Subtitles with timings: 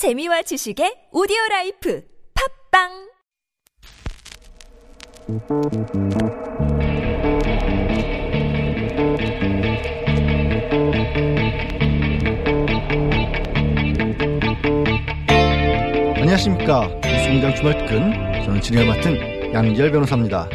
[0.00, 2.02] 재미와 지식의 오디오 라이프
[2.72, 2.88] 팟빵
[16.16, 16.88] 안녕하십니까.
[17.04, 20.48] 뉴스공장 주말특근 저는 진행을 맡은 양지열 변호사입니다.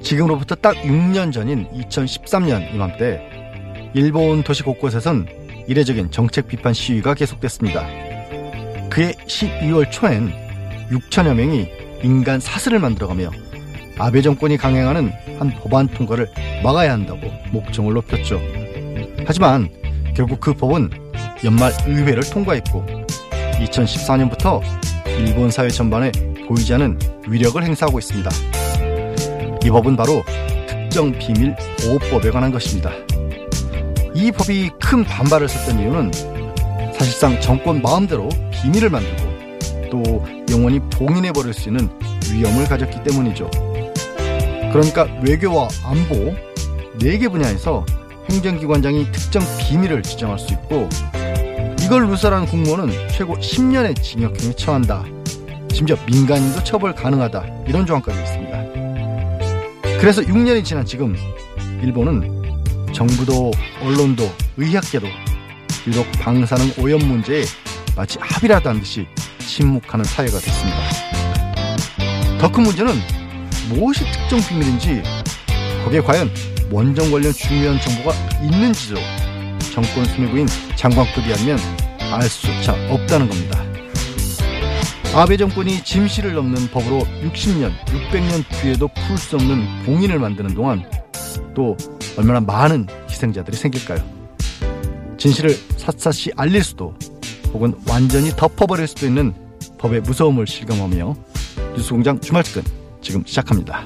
[0.00, 3.28] 지금으로부터 딱 6년 전인 2013년 이맘때
[3.92, 5.26] 일본 도시 곳곳에선
[5.66, 8.15] 이례적인 정책 비판 시위가 계속됐습니다.
[8.96, 10.32] 그해 12월 초엔
[10.90, 11.68] 6천여 명이
[12.02, 13.30] 인간 사슬을 만들어가며
[13.98, 16.26] 아베 정권이 강행하는 한 법안 통과를
[16.64, 17.20] 막아야 한다고
[17.52, 18.40] 목청을 높였죠.
[19.26, 19.68] 하지만
[20.14, 20.88] 결국 그 법은
[21.44, 22.86] 연말 의회를 통과했고
[23.66, 24.62] 2014년부터
[25.18, 26.10] 일본 사회 전반에
[26.48, 28.30] 보이지 않은 위력을 행사하고 있습니다.
[29.62, 30.24] 이 법은 바로
[30.66, 32.90] 특정 비밀 보호법에 관한 것입니다.
[34.14, 36.35] 이 법이 큰 반발을 샀던 이유는
[36.98, 39.36] 사실상 정권 마음대로 비밀을 만들고
[39.90, 41.88] 또 영원히 봉인해 버릴 수 있는
[42.32, 43.50] 위험을 가졌기 때문이죠.
[44.72, 46.34] 그러니까 외교와 안보
[46.98, 47.84] 네 개 분야에서
[48.30, 50.88] 행정기관장이 특정 비밀을 지정할 수 있고
[51.82, 55.04] 이걸 누설한 공무원은 최고 10년의 징역형에 처한다.
[55.72, 57.44] 심지어 민간인도 처벌 가능하다.
[57.68, 58.56] 이런 조항까지 있습니다.
[60.00, 61.14] 그래서 6년이 지난 지금
[61.82, 62.42] 일본은
[62.92, 64.24] 정부도 언론도
[64.56, 65.06] 의학계도
[65.86, 67.44] 비록 방사능 오염 문제에
[67.94, 69.06] 마치 합의라다는 듯이
[69.38, 70.78] 침묵하는 사회가 됐습니다.
[72.40, 72.92] 더 큰 문제는
[73.68, 75.02] 무엇이 특정 비밀인지
[75.84, 76.28] 거기에 과연
[76.72, 78.96] 원정 관련 중요한 정보가 있는지도
[79.72, 81.58] 정권 수뇌부인 장관급이 아니면
[82.12, 83.62] 알 수조차 없다는 겁니다.
[85.14, 90.84] 아베 정권이 짐씨를 넘는 법으로 60년, 600년 뒤에도 풀 수 없는 봉인을 만드는 동안
[91.54, 91.76] 또
[92.18, 94.15] 얼마나 많은 희생자들이 생길까요?
[95.26, 96.94] 진실을 샅샅이 알릴 수도
[97.52, 99.34] 혹은 완전히 덮어버릴 수도 있는
[99.76, 101.16] 법의 무서움을 실감하며
[101.76, 102.62] 뉴스공장 주말특근
[103.00, 103.84] 지금 시작합니다.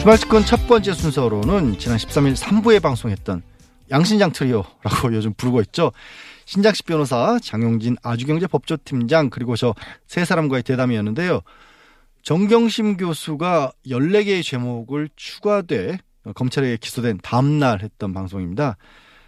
[0.00, 3.42] 주말특근 첫 번째 순서로는 지난 13일 3부에 방송했던
[3.92, 5.92] 양신장 트리오라고 요즘 부르고 있죠.
[6.46, 9.74] 신장식 변호사, 장용진 아주경제 법조팀장 그리고 저
[10.06, 11.42] 세 사람과의 대담이었는데요.
[12.26, 15.98] 정경심 교수가 14개의 제목을 추가돼
[16.34, 18.78] 검찰에 기소된 다음날 했던 방송입니다.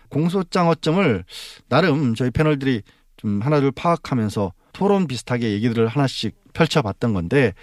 [0.08, 1.24] 공소장 허점을
[1.68, 2.82] 나름 저희 패널들이
[3.16, 7.54] 좀 하나둘 파악하면서 토론 비슷하게 얘기들을 하나씩 펼쳐봤던 건데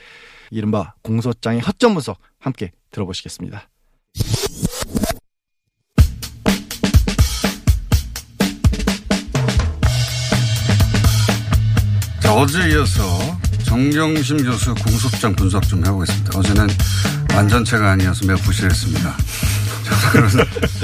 [0.51, 3.67] 이른바 공소장의 허점 분석 함께 들어보시겠습니다.
[12.29, 16.37] 어제 이어서 정경심 교수 공소장 분석 좀 해보겠습니다.
[16.37, 16.67] 어제는
[17.33, 19.15] 완전체가 아니어서 매우 부실했습니다.
[20.11, 20.39] 그래서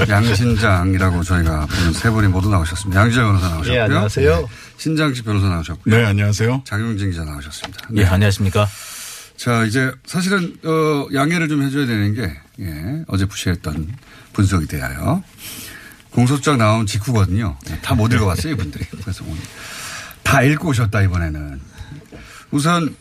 [0.10, 3.02] 양신장이라고 저희가 부른 세 분이 모두 나오셨습니다.
[3.02, 3.74] 양지열 변호사 나오셨고요.
[3.76, 4.40] 예, 안녕하세요.
[4.40, 4.46] 네,
[4.78, 5.96] 신장식 변호사 나오셨고요.
[5.96, 6.64] 네, 안녕하세요.
[6.66, 7.90] 장용진 기자 나오셨습니다.
[7.98, 8.68] 예, 안녕하십니까.
[9.38, 13.88] 자, 이제 사실은, 어, 양해를 좀 해줘야 되는 게, 예, 어제 부실했던
[14.34, 15.24] 분석에 대하여.
[16.12, 17.58] 공소장 나온 직후거든요.
[17.72, 18.86] 예, 다못 읽어봤어요, 이분들이.
[19.02, 19.42] 그래서 오늘.
[20.32, 21.60] 다 읽고 오셨다, 이번에는.
[22.52, 22.96] 우선,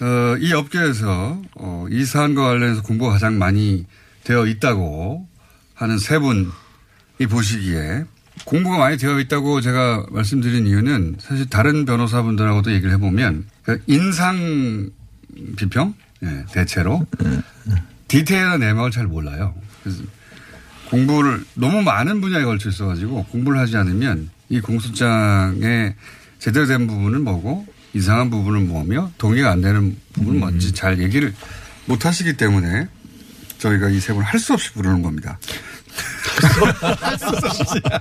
[0.00, 3.86] 어, 이 업계에서, 어, 이 사안과 관련해서 공부가 가장 많이
[4.22, 5.26] 되어 있다고
[5.74, 8.04] 하는 세 분이 보시기에
[8.44, 14.90] 공부가 많이 되어 있다고 제가 말씀드린 이유는 사실 다른 변호사분들하고도 얘기를 해보면 그 인상
[15.56, 15.92] 비평?
[16.22, 17.04] 예, 대체로.
[18.06, 19.56] 디테일한 내막을 잘 몰라요.
[19.82, 20.04] 그래서
[20.88, 25.96] 공부를 너무 많은 분야에 걸쳐 있어가지고 공부를 하지 않으면 이 공소장에
[26.44, 31.32] 제대로 된 부분은 뭐고 이상한 부분은 뭐며 동의가 안 되는 부분은 뭔지 잘 얘기를
[31.86, 32.86] 못 하시기 때문에
[33.58, 35.38] 저희가 이 세 분을 할수 없이 부르는 겁니다.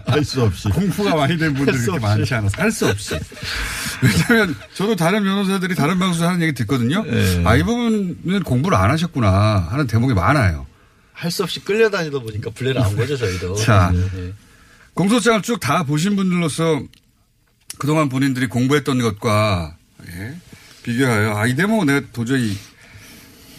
[0.07, 0.67] 할 수 없이.
[0.69, 2.17] 공부가 많이 된 분들이 할수 그렇게 없이.
[2.19, 3.15] 많지 않아서 할 수 없이.
[4.01, 7.01] 왜냐하면 저도 다른 변호사들이 다른 방송에서 하는 얘기 듣거든요.
[7.03, 7.43] 네.
[7.45, 10.65] 아, 이 부분은 공부를 안 하셨구나 하는 대목이 많아요.
[11.13, 13.55] 할 수 없이 끌려다니다 보니까 불려 나온 거죠, 저희도.
[13.55, 14.33] 자, 네.
[14.95, 16.81] 공소장을 쭉 다 보신 분들로서
[17.77, 19.75] 그동안 본인들이 공부했던 것과
[20.07, 20.35] 예,
[20.83, 22.57] 비교하여 아, 이 대목은 내가 도저히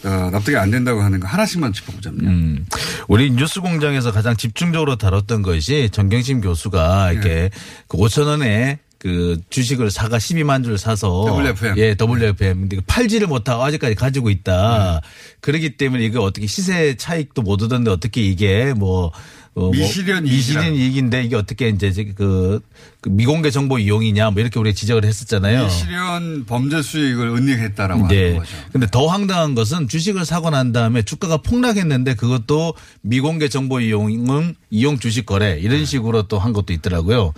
[0.05, 2.28] 어, 납득이 안 된다고 하는 거 하나씩만 짚어보자면요.
[2.28, 2.66] 음.
[3.08, 7.50] 우리 뉴스 공장에서 가장 집중적으로 다뤘던 것이 정경심 교수가 이렇게
[7.88, 11.76] 그 5천 원에 그 주식을 사가 12만 주를 사서 WFM.
[11.76, 12.61] 예, WFM.
[12.61, 15.02] 근데 그 팔지를 못하고 아직까지 가지고 있다.
[15.40, 19.12] 그렇기 때문에 이거 어떻게 시세 차익도 못 얻었는데 어떻게 이게 뭐
[19.56, 20.85] 어, 뭐 미실현 미실현 이익이라.
[20.85, 22.61] 이익인데 이게 어떻게 이제 그,
[23.01, 25.69] 그 미공개 정보 이용이냐 뭐 이렇게 우리가 지적을 했었잖아요.
[25.69, 28.25] 실현 범죄 수익을 은닉했다라고 네.
[28.25, 28.56] 하는 거죠.
[28.73, 34.99] 근데 더 황당한 것은 주식을 사고 난 다음에 주가가 폭락했는데 그것도 미공개 정보 이용은 이용
[34.99, 37.33] 주식 거래 이런 식으로 또 한 것도 있더라고요.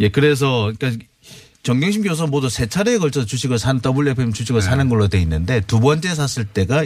[0.00, 1.04] 예, 그래서 그러니까
[1.62, 5.78] 정경심 교수 모두 세 차례에 걸쳐 주식을 산 WFM 주식을 사는 걸로 돼 있는데 두
[5.78, 6.84] 번째 샀을 때가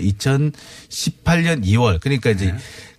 [0.90, 2.54] 2018년 2월 그러니까 이제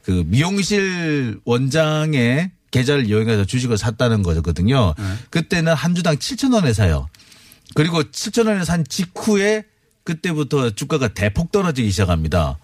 [0.07, 4.95] 그 미용실 원장의 계좌를 이용해서 주식을 샀다는 거거든요.
[5.30, 7.09] 그때는 한 주당 7천 원에 사요.
[7.75, 9.65] 그리고 7천 원에 산 직후에
[10.06, 12.57] 그때부터 주가가 대폭 떨어지기 시작합니다.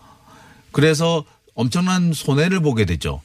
[0.72, 3.20] 그래서 엄청난 손해를 보게 되죠.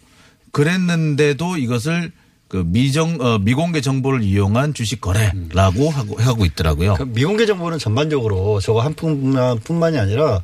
[0.51, 2.11] 그랬는데도 이것을
[2.49, 6.95] 그 미정 어, 미공개 정보를 이용한 주식 거래라고 하고 하고 있더라고요.
[6.95, 10.43] 그 미공개 정보는 전반적으로 저거 한 푼만 뿐만이 아니라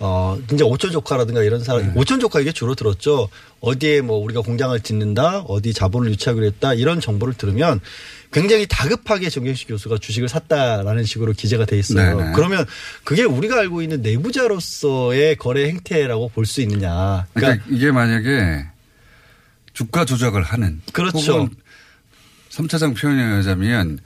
[0.00, 3.28] 어 이제 오천 조카라든가 이런 사람 오천 조카 이게 주로 들었죠.
[3.60, 7.80] 어디에 뭐 우리가 공장을 짓는다, 어디 자본을 유치하기로 했다 이런 정보를 들으면
[8.32, 12.16] 굉장히 다급하게 정경식 교수가 주식을 샀다라는 식으로 기재가 돼 있어요.
[12.18, 12.32] 네네.
[12.34, 12.66] 그러면
[13.04, 17.26] 그게 우리가 알고 있는 내부자로서의 거래 행태라고 볼 수 있느냐?
[17.32, 18.66] 그러니까 그러니까 이게 만약에
[19.72, 21.32] 주가 조작을 하는 그렇죠.
[21.32, 21.50] 혹은
[22.50, 23.98] 3차장 표현에 의하자면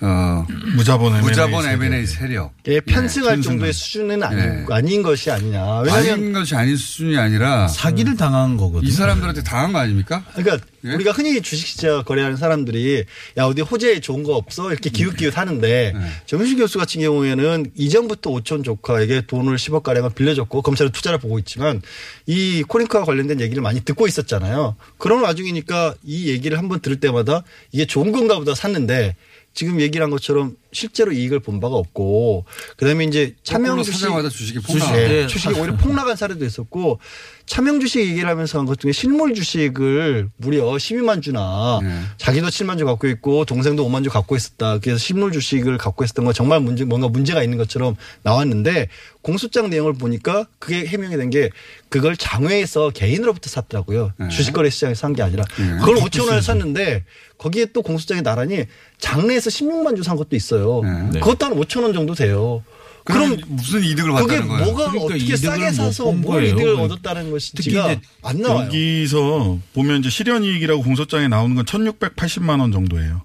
[0.00, 0.46] 어,
[0.76, 1.82] 무자본 M&A 무자본 세력.
[1.82, 2.54] M&A 세력.
[2.68, 4.64] 예, 편승할 네, 정도의 수준은 아닌, 네.
[4.70, 5.80] 아닌 것이 아니냐.
[5.80, 8.88] 왜냐하면 아닌 것이 아닌 수준이 아니라 사기를 당한 거거든요.
[8.88, 10.24] 이 사람들한테 당한 거 아닙니까?
[10.34, 10.94] 그러니까 예?
[10.94, 13.04] 우리가 흔히 주식 시장 거래하는 사람들이
[13.38, 16.10] 야 어디 호재에 좋은 거 없어 이렇게 기웃기웃 하는데 네.
[16.26, 21.80] 정윤식 교수 같은 경우에는 이전부터 오천 조카에게 돈을 10억 가량을 빌려줬고 검찰은 투자를 보고 있지만
[22.26, 24.76] 이 코링크와 관련된 얘기를 많이 듣고 있었잖아요.
[24.98, 27.42] 그런 와중이니까 이 얘기를 한번 들을 때마다
[27.72, 29.16] 이게 좋은 건가 보다 샀는데
[29.54, 32.44] 지금 얘기를 한 것처럼 실제로 이익을 본 바가 없고
[32.76, 34.98] 그다음에 이제 차명 거꾸로 주식 사자마자 주식이 주식, 폭락.
[34.98, 35.08] 예.
[35.08, 36.98] 네, 주식이 오히려 폭락한 사례도 있었고
[37.46, 42.00] 차명 주식 얘기를 하면서 한 것 중에 실물 주식을 무려 12만 주나 네.
[42.16, 44.78] 자기도 7만 주 갖고 있고 동생도 5만 주 갖고 있었다.
[44.78, 48.88] 그래서 실물 주식을 갖고 있었던 건 정말 문제 뭔가 문제가 있는 것처럼 나왔는데
[49.22, 51.50] 공소장 내용을 보니까 그게 해명이 된 게
[51.88, 54.12] 그걸 장외에서 개인으로부터 샀더라고요.
[54.18, 54.28] 네.
[54.28, 55.78] 주식거래 시장에서 산 게 아니라 네.
[55.78, 57.04] 그걸 5천 원에 샀는데
[57.44, 58.64] 거기에 또 공소장에 나란히
[58.98, 60.80] 장내에서 16만 주 산 것도 있어요.
[61.12, 61.20] 네.
[61.20, 62.62] 그것도 한 5천 원 정도 돼요.
[63.04, 64.64] 그럼 무슨 이득을 그게 받다는 거예요?
[64.64, 66.54] 뭐가 그러니까 어떻게 싸게 못 사서 본뭘 거예요.
[66.54, 68.64] 이득을 그- 얻었다는 것인지가 이제 안 나와요.
[68.66, 73.20] 여기서 보면 이제 실현 이익이라고 공소장에 나오는 건 1,680만 원 정도예요.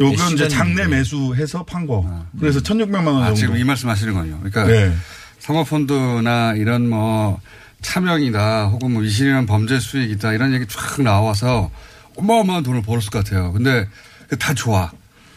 [0.00, 0.90] 요건 네, 이제 장내 실현이익.
[0.98, 2.08] 매수해서 판 거.
[2.38, 3.34] 그래서 1,600만 원 아, 정도.
[3.40, 4.38] 지금 이 말씀 하시는군요.
[4.42, 4.92] 그러니까 네.
[5.40, 7.40] 사모펀드나 이런 뭐
[7.82, 11.70] 차명이다 혹은 뭐 미실현 범죄 수익이다 이런 얘기 쫙 나와서
[12.16, 13.52] 어마어마한 돈을 벌었을 것 같아요.
[13.52, 13.88] 근데
[14.28, 14.90] 그다 좋아.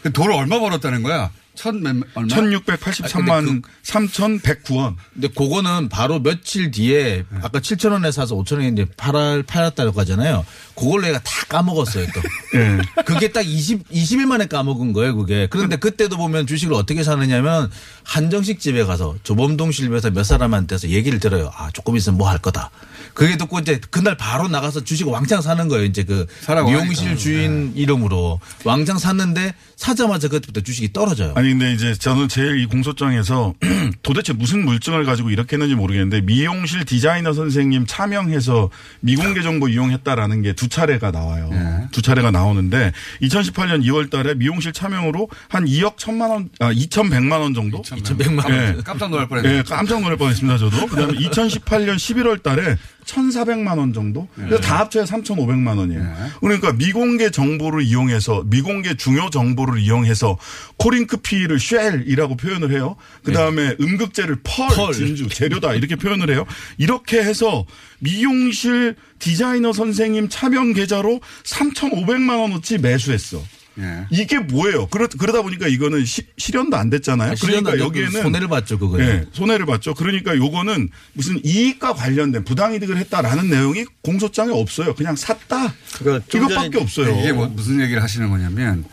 [0.04, 1.32] 그 돈을 얼마 벌었다는 거야?
[1.56, 2.36] 천 몇, 얼마?
[2.36, 4.96] 1,683만 아, 근데 3,109원.
[5.14, 10.46] 근데 그거는 바로 며칠 뒤에 아까 7천 원에 사서 5천 원에 이제 팔아 팔았다고 하잖아요.
[10.76, 12.22] 그걸 내가 다 까먹었어요 또.
[12.60, 12.80] 예.
[13.04, 15.48] 그게 딱 20, 20일 만에 까먹은 거예요, 그게.
[15.50, 17.72] 그런데 그때도 보면 주식을 어떻게 사느냐면
[18.04, 21.52] 한정식 집에 가서 조범동 실에서 몇 사람한테서 얘기를 들어요.
[21.56, 22.72] 아, 조금 있으면 뭐 할 거다.
[23.14, 25.86] 그게 듣고 이제 그날 바로 나가서 주식 왕창 사는 거예요.
[25.86, 26.26] 이제 그
[26.66, 27.16] 미용실 하니까.
[27.22, 31.34] 주인 이름으로 왕창 샀는데 사자마자 그때부터 주식이 떨어져요.
[31.36, 33.54] 아니 근데 이제 저는 제일 이 공소장에서
[34.04, 38.70] 도대체 무슨 물증을 가지고 이렇게 했는지 모르겠는데 미용실 디자이너 선생님 차명해서
[39.02, 41.50] 미공개 정보 이용했다라는 게 두 차례가 나와요.
[41.52, 41.88] 네.
[41.92, 47.54] 두 차례가 나오는데 2018년 2월 달에 미용실 차명으로 한 2억 1천만 원, 아 2,100만 원
[47.54, 47.82] 정도?
[47.82, 48.54] 2,100만 원.
[48.54, 48.76] 예.
[48.84, 49.58] 깜짝 놀랄 뻔했네.
[49.58, 50.86] 예, 깜짝 놀랄 뻔했습니다, 저도.
[50.88, 54.28] 그다음에 2018년 11월 달에 1,400만 원 정도?
[54.36, 56.02] 그래서 다 합쳐야 3,500만 원이에요.
[56.42, 60.38] 그러니까 미공개 정보를 이용해서 미공개 중요 정보를 이용해서
[60.78, 62.96] 코링크 PE를 shell이라고 표현을 해요.
[63.24, 64.94] 그다음에 음극재를 pearl, pearl.
[64.94, 66.46] 진주, 재료다 이렇게 표현을 해요.
[66.78, 67.66] 이렇게 해서
[68.00, 73.42] 미용실 디자이너 선생님 차명 계좌로 3,500만 원어치 매수했어.
[73.80, 74.06] 예.
[74.10, 74.88] 이게 뭐예요?
[74.88, 77.36] 그러, 그러다 보니까 이거는 시- 실현도 안 됐잖아요.
[77.36, 79.06] 실현도 그러니까 여기에는 손해를 봤죠, 그거는.
[79.06, 79.94] 예, 손해를 봤죠.
[79.94, 84.96] 그러니까 요거는 무슨 이익과 관련된 부당이득을 했다라는 내용이 공소장에 없어요.
[84.96, 85.74] 그냥 샀다.
[86.00, 87.20] 그러니까 좀 이것밖에 전에 없어요.
[87.20, 88.86] 이게 뭐 무슨 얘기를 하시는 거냐면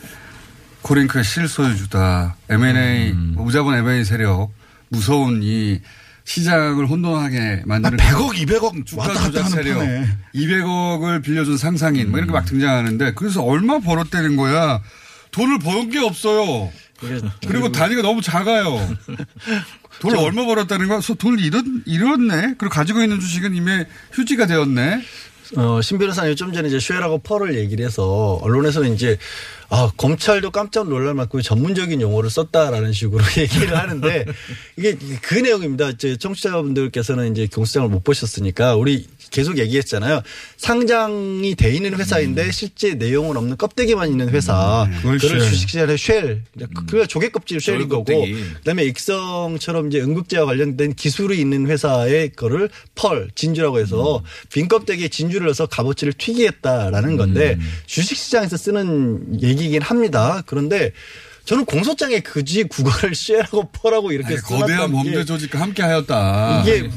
[0.82, 2.36] 코링크의 실소유주다.
[2.50, 3.34] M&A 음.
[3.36, 4.52] 무자본 M&A 세력
[4.88, 5.80] 무서운 이
[6.24, 10.06] 시장을 혼돈하게 아, 만드는 100억, 200억 주가 조작 세력, 판에.
[10.34, 14.80] 200억을 빌려준 상상인 뭐 이런 게 막 등장하는데 그래서 얼마 벌었다는 거야.
[15.32, 16.70] 돈을 번게 없어요.
[17.46, 18.78] 그리고 단위가 너무 작아요.
[20.00, 20.98] 돈을 얼마 벌었다는 거야.
[20.98, 22.54] 그래서 돈을 잃었, 잃었네.
[22.58, 25.02] 그리고 가지고 있는 주식은 이미 휴지가 되었네.
[25.56, 29.18] 어, 신 변호사님 좀 전에 이제 shell하고 pearl을 얘기를 해서 언론에서는 이제
[29.74, 34.26] 아, 검찰도 깜짝 놀랄 만큼 전문적인 용어를 썼다라는 식으로 얘기를 하는데
[34.76, 35.88] 이게 그 내용입니다.
[35.88, 40.20] 이제 청취자분들께서는 이제 공소장을 못 보셨으니까 우리 계속 얘기했잖아요.
[40.58, 44.86] 상장이 돼 있는 회사인데 실제 내용은 없는 껍데기만 있는 회사.
[45.00, 45.48] 그걸 그걸 shell.
[45.48, 46.42] 주식시장의 shell.
[46.86, 48.26] 그게 조개 껍질 shell인 거고.
[48.58, 55.46] 그다음에 익성처럼 이제 응급제와 관련된 기술이 있는 회사의 거를 펄 진주라고 해서 빈 껍데기에 진주를
[55.46, 60.42] 넣어서 값어치를 튀기겠다라는 건데 주식시장에서 쓰는 얘기 이긴 합니다.
[60.46, 60.92] 그런데
[61.44, 66.62] 저는 공소장에 그지 국어를 쉐라고 펄하고 이렇게 아니, 거대한 범죄 조직과 함께 하였다.
[66.62, 66.88] 이게 예.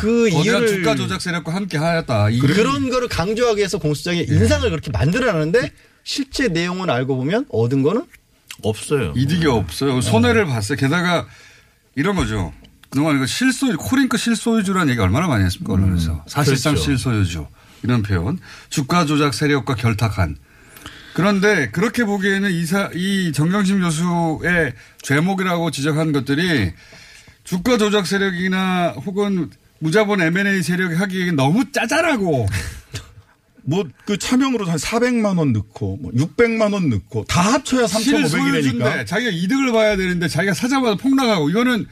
[0.00, 2.30] 그 거대한 이유를 주가 조작 세력과 함께 하였다.
[2.30, 5.70] 이- 그런 거를 강조하기 위해서 공소장에 인상을 그렇게 만들어놨는데
[6.02, 8.04] 실제 내용은 알고 보면 얻은 거는
[8.62, 9.12] 없어요.
[9.16, 10.00] 이득이 없어요.
[10.00, 10.76] 손해를 봤어요.
[10.78, 11.26] 게다가
[11.96, 12.52] 이런 거죠.
[12.88, 16.24] 그동안 이거 실소, 코링크 실소유주라는 얘기 얼마나 많이 했습니까, 언론에서.
[16.28, 16.90] 사실상 그렇죠.
[16.90, 17.46] 실소유주.
[17.82, 18.38] 이런 표현.
[18.70, 20.36] 주가 조작 세력과 결탁한.
[21.14, 26.72] 그런데 그렇게 보기에는 이사, 이 정경심 교수의 죄목이라고 지적한 것들이
[27.44, 32.46] 주가 조작 세력이나 혹은 무자본 M&A 세력이 하기에는 너무 짜잘하고
[33.62, 38.28] 뭐그 차명으로 한 400만 원 넣고 뭐 600만 원 넣고 다 합쳐야 3,500이라니까.
[38.28, 41.86] 실소유주인데 자기가 이득을 봐야 되는데 자기가 사자마자 폭락하고 이거는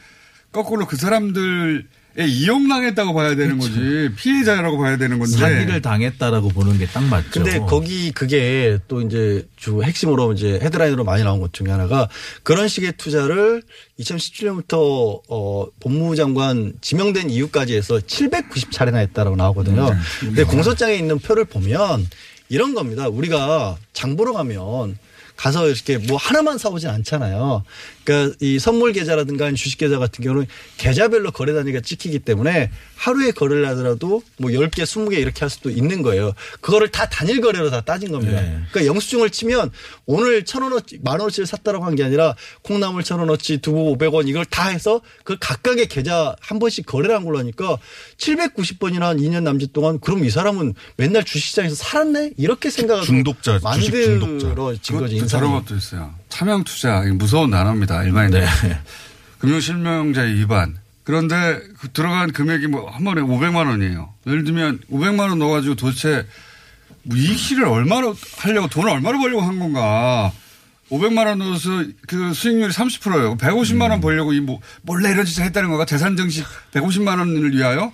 [0.50, 1.85] 거꾸로 그 사람들의
[2.19, 7.31] 이용당했다고 봐야 되는 거지 피해자라고 봐야 되는 건데 사기를 당했다라고 보는 게 딱 맞죠.
[7.31, 12.09] 근데 거기 그게 또 이제 주 핵심으로 이제 헤드라인으로 많이 나온 것 중에 하나가
[12.42, 13.62] 그런 식의 투자를
[14.00, 19.90] 2017년부터 어 법무부 장관 지명된 이후까지 해서 790차례나 했다라고 나오거든요.
[20.21, 22.07] 근데 공소장에 있는 표를 보면
[22.49, 23.09] 이런 겁니다.
[23.09, 24.99] 우리가 장 보러 가면
[25.42, 27.64] 가서 이렇게 뭐 하나만 사오진 않잖아요.
[28.04, 30.46] 그러니까 이 선물 계좌라든가 주식 계좌 같은 경우는
[30.76, 36.02] 계좌별로 거래 단위가 찍히기 때문에 하루에 거래를 하더라도 뭐 10개, 20개 이렇게 할 수도 있는
[36.02, 36.32] 거예요.
[36.61, 38.40] 그거를 다 단일 거래로 다 따진 겁니다.
[38.40, 38.56] 네.
[38.70, 39.72] 그러니까 영수증을 치면
[40.06, 44.44] 오늘 천 원어치, 만 원어치를 샀다라고 한 게 아니라 콩나물 천 원어치, 두부 500원 이걸
[44.44, 47.78] 다 해서 그 각각의 계좌 한 번씩 거래를 한 걸로 하니까
[48.16, 52.32] 790번이나 한 2년 남짓 동안 그럼 이 사람은 맨날 주식시장에서 살았네?
[52.38, 54.46] 이렇게 생각하고 중독자, 주식 중독자.
[54.46, 55.31] 만들어진 거지.
[55.38, 56.14] 저런 것도 있어요.
[56.28, 58.02] 차명 투자 무서운 단어입니다.
[58.04, 58.40] 일반인들.
[58.40, 58.80] 네.
[59.38, 60.76] 금융 실명제 위반.
[61.04, 64.12] 그런데 그 들어간 금액이 뭐 한 번에 500만 원이에요.
[64.26, 66.26] 예를 들면 500만 원 넣어가지고 도대체
[67.02, 70.30] 뭐 이익실을 얼마로 하려고 돈을 얼마로 벌려고 한 건가.
[70.90, 71.70] 500만 원 넣어서
[72.06, 73.36] 그 수익률이 30%예요.
[73.38, 73.90] 150만 음.
[73.92, 77.92] 원 벌려고 이 뭐 몰래 이런 짓을 했다는 거가 재산 증식 150만 원을 위하여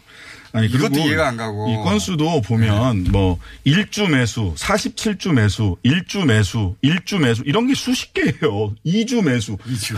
[0.58, 1.70] 아니 이것도 그리고 이해가 안 가고.
[1.70, 8.12] 이 건수도 보면 뭐 1주 매수, 47주 매수, 1주 매수, 1주 매수 이런 게 수십
[8.12, 8.74] 개예요.
[8.84, 9.56] 2주 매수.
[9.56, 9.96] 2주.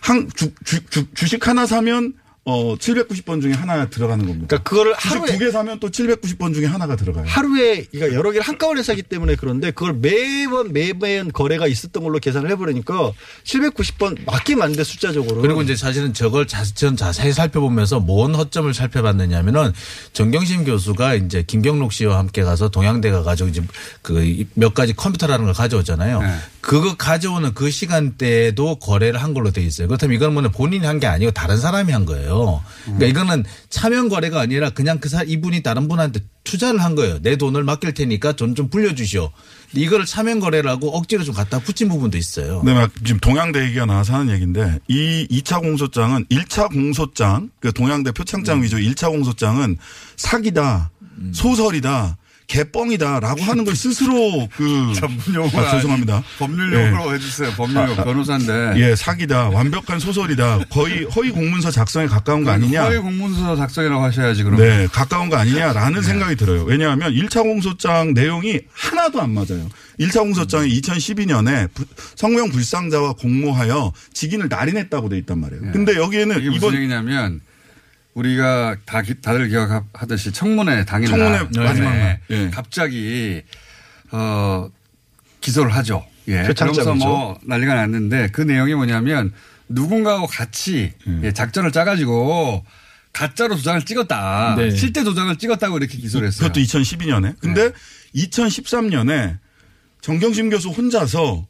[0.00, 2.14] 한 주, 주, 주, 주식 하나 사면
[2.50, 4.46] 어 790번 중에 하나 들어가는 겁니다.
[4.48, 7.26] 그러니까 그거를 하루에 두 개 사면 또 790번 중에 하나가 들어가요.
[7.28, 12.50] 하루에 그러니까 여러 개를 한꺼번에 사기 때문에 그런데 그걸 매번 매번 거래가 있었던 걸로 계산을
[12.52, 13.12] 해버리니까
[13.44, 19.72] 790번 맞게 맞는데 숫자적으로 그리고 이제 사실은 저걸 자, 전 자세히 살펴보면서 뭔 허점을 살펴봤느냐면은
[20.12, 23.62] 정경심 교수가 이제 김경록 씨와 함께 가서 동양대 가 가지고 이제
[24.02, 24.18] 그
[24.54, 26.20] 몇 가지 컴퓨터라는 걸 가져오잖아요.
[26.22, 26.34] 네.
[26.60, 29.86] 그거 가져오는 그 시간대에도 거래를 한 걸로 돼 있어요.
[29.88, 32.37] 그렇다면 이건 뭐는 본인이 한 게 아니고 다른 사람이 한 거예요.
[32.84, 37.20] 그러니까 이거는 차명 거래가 아니라 그냥 그 사, 이분이 다른 분한테 투자를 한 거예요.
[37.20, 39.30] 내 돈을 맡길 테니까 돈 좀 불려주시오.
[39.74, 42.62] 이거를 차명 거래를 하고 억지로 좀 갖다 붙인 부분도 있어요.
[42.64, 48.12] 네, 막 지금 동양대 얘기가 나와서 하는 얘기인데 이 2차 공소장은 1차 공소장, 그 동양대
[48.12, 49.76] 표창장 위조 1차 공소장은
[50.16, 50.90] 사기다,
[51.32, 52.16] 소설이다,
[52.48, 55.48] 개뻥이다라고 하는 걸 스스로 그 전문 용어.
[55.60, 56.22] 아, 죄송합니다.
[56.38, 56.88] 법률 예.
[56.88, 57.50] 용어로 해주세요.
[57.52, 58.04] 법률 용어.
[58.04, 58.72] 변호사인데.
[58.76, 62.84] 예, 사기다, 완벽한 소설이다, 거의 허위 공문서 작성에 가까운 거 아니냐?
[62.84, 64.66] 허위 공문서 작성이라고 하셔야지 그러면.
[64.66, 66.64] 네, 가까운 거 아니냐라는 생각이 들어요.
[66.64, 69.68] 왜냐하면 1차 공소장 내용이 하나도 안 맞아요.
[70.00, 71.68] 1차 공소장이 2012년에
[72.16, 75.72] 성명 불상자와 공모하여 직인을 날인했다고 돼 있단 말이에요.
[75.72, 77.40] 근데 여기에는 이게 무슨 이번 얘기냐면
[78.14, 81.98] 우리가 다 기- 다들 기억하듯이 청문회 당일 청문회 날 마지막 네.
[81.98, 82.20] 날.
[82.30, 82.50] 예.
[82.50, 83.42] 갑자기
[84.10, 84.68] 어
[85.40, 86.04] 기소를 하죠.
[86.28, 86.42] 예.
[86.42, 86.82] 표창장이죠.
[86.82, 89.32] 그러면서 뭐 난리가 났는데 그 내용이 뭐냐면
[89.68, 92.64] 누군가하고 같이 예, 작전을 짜가지고
[93.12, 94.54] 가짜로 도장을 찍었다.
[94.56, 94.70] 네.
[94.70, 96.48] 실제 도장을 찍었다고 이렇게 기소를 했어요.
[96.48, 97.38] 그것도 2012년에.
[97.40, 97.70] 근데
[98.14, 99.38] 2013년에
[100.00, 101.46] 정경심 교수 혼자서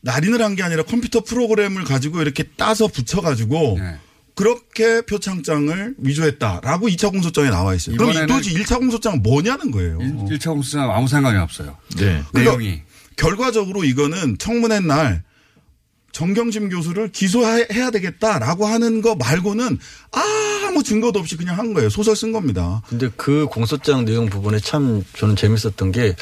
[0.00, 3.96] 날인을 한 게 아니라 컴퓨터 프로그램을 가지고 이렇게 따서 붙여가지고 네.
[4.34, 7.96] 그렇게 표창장을 위조했다라고 2차 공소장에 나와 있어요.
[7.96, 9.98] 그럼 도대체 1차 공소장은 뭐냐는 거예요.
[10.00, 11.76] 일 1차 공수장 아무 상관이 없어요.
[11.96, 12.22] 네.
[12.32, 12.82] 그러니까 내용이.
[13.16, 15.22] 결과적으로 이거는 청문회 날
[16.10, 19.78] 정경심 교수를 기소해야 되겠다라고 하는 거 말고는
[20.12, 21.88] 아무 증거도 없이 그냥 한 거예요.
[21.88, 22.82] 소설 쓴 겁니다.
[22.88, 26.14] 근데 그 공소장 내용 부분에 참 저는 재밌었던 게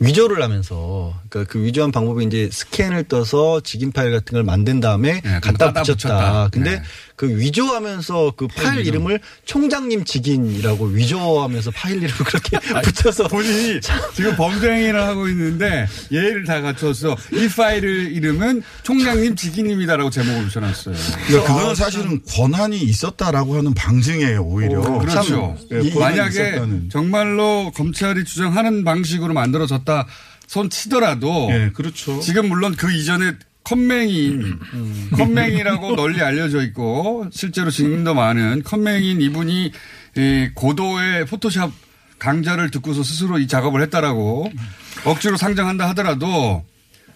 [0.00, 5.20] 위조를 하면서 그러니까 그 위조한 방법이 이제 스캔을 떠서 직인 파일 같은 걸 만든 다음에
[5.22, 5.96] 네, 갖다 갖다 붙였다.
[6.08, 6.48] 붙였다.
[6.52, 6.82] 근데 네.
[7.14, 13.80] 그 위조하면서 그 파일 이름을 총장님 직인이라고 위조하면서 파일 이름을 그렇게 붙여서 본인이
[14.14, 20.94] 지금 범죄 행위를 하고 있는데 예의를 다 갖춰서 이 파일을 이름은 총장님 직인입니다라고 제목을 붙여놨어요.
[21.28, 24.80] 그러니까 그거는 사실은 권한이 있었다라고 하는 방증이에요 오히려.
[24.98, 25.56] 그렇죠.
[25.72, 26.88] 예, 이- 권한이 만약에 있었다는.
[26.90, 30.06] 정말로 검찰이 주장하는 방식으로 만들어졌다
[30.50, 32.18] 손 치더라도 예, 그렇죠.
[32.18, 34.58] 지금 물론 그 이전에 컴맹인,
[35.16, 39.72] 컴맹이라고 널리 알려져 있고 실제로 증인도 많은 컴맹인 이분이
[40.16, 41.70] 이 고도의 포토샵
[42.18, 44.50] 강좌를 듣고서 스스로 이 작업을 했다라고
[45.04, 46.64] 억지로 상정한다 하더라도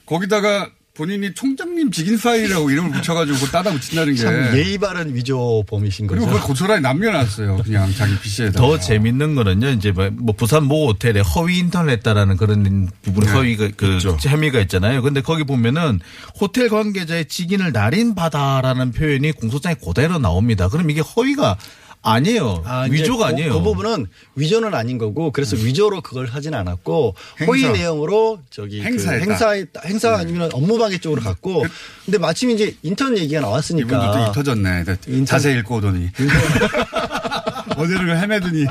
[0.07, 6.37] 거기다가 본인이 총장님 직인 파일이라고 이름을 붙여가지고 따다 붙인다는 게참 예의 바른 위조범이신 그리고 거죠.
[6.37, 7.63] 그걸 고스란히 남겨놨어요.
[7.65, 8.61] 그냥 자기 PC에다.
[8.61, 13.99] 더 재밌는 거는요, 이제 뭐, 뭐 부산 모 호텔에 허위 인터넷다라는 그런 부분 허위가 그
[13.99, 15.03] 혐의가 있잖아요.
[15.03, 15.99] 근데 거기 보면은
[16.41, 20.69] 호텔 관계자의 직인을 날인바다라는 표현이 공소장에 그대로 나옵니다.
[20.69, 21.57] 그럼 이게 허위가
[22.05, 22.63] 아니에요.
[22.67, 23.53] 아, 위조가 그, 아니에요.
[23.55, 24.07] 그 부분은
[24.37, 27.73] 위조는 아닌 거고 그래서 위조로 그걸 하진 않았고 행사.
[27.73, 29.25] 내용으로 저기 그 행사했다.
[29.25, 29.81] 행사했다.
[29.87, 31.65] 행사 아니면 업무방해 쪽으로 갔고
[32.05, 34.85] 근데 마침 이제 인턴 얘기가 이분도 또 나왔으니까 입 터졌네.
[35.07, 36.11] 인턴- 자세히 읽고 오더니.
[37.77, 38.67] 어디를 헤매더니.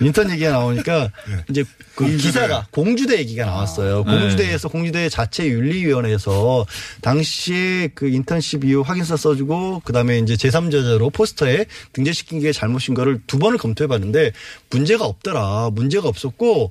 [0.00, 1.10] 인턴 얘기가 나오니까
[1.50, 1.64] 이제
[1.94, 2.22] 그 공주대.
[2.22, 4.04] 기사가 공주대 얘기가 나왔어요.
[4.04, 6.66] 공주대에서 공주대 자체 윤리위원회에서
[7.02, 13.38] 당시에 그 인턴십 이후 확인서 써주고 그다음에 이제 제3저자로 포스터에 등재시킨 게 잘못인 거를 두
[13.38, 14.32] 번을 검토해 봤는데
[14.70, 15.70] 문제가 없더라.
[15.72, 16.70] 문제가 없었고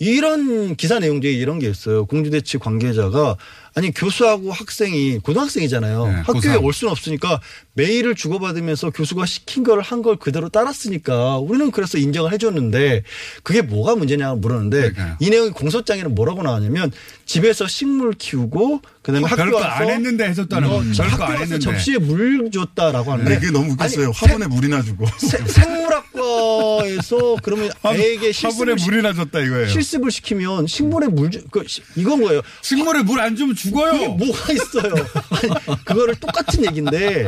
[0.00, 2.04] 이런 기사 내용 중에 이런 게 있어요.
[2.06, 3.36] 공주대 측 관계자가
[3.76, 6.06] 아니 교수하고 학생이 고등학생이잖아요.
[6.06, 6.62] 네, 학교에 고3.
[6.64, 7.40] 올 수는 없으니까
[7.74, 13.02] 메일을 주고받으면서 교수가 시킨 걸 한 걸 그대로 따랐으니까 우리는 그래서 인정을 해줬는데
[13.42, 15.16] 그게 뭐가 문제냐고 물었는데 그러니까요.
[15.18, 16.92] 이 내용이 공소장에는 뭐라고 나왔냐면
[17.26, 20.84] 집에서 식물 키우고 그다음에 학교 별거 와서 안 했는데 했었다는 어, 거.
[20.92, 21.64] 저 별거 학교 안 와서 했는데.
[21.64, 24.06] 접시에 물 줬다라고 하는데 네, 그게 너무 웃겼어요.
[24.06, 25.06] 아니, 화분에 물이나 주고.
[25.18, 26.06] 생- 생물학
[26.38, 29.68] 과에서 그러면 애에게 화분에 실습을, 시- 물이나 줬다 이거예요.
[29.68, 32.42] 실습을 시키면 식물에 물 주, 그, 시- 이건 거예요.
[32.62, 34.08] 식물에 물 안 주면 그게 죽어요.
[34.14, 34.92] 뭐가 있어요?
[35.30, 37.26] 아니, 그거를 똑같은 얘기인데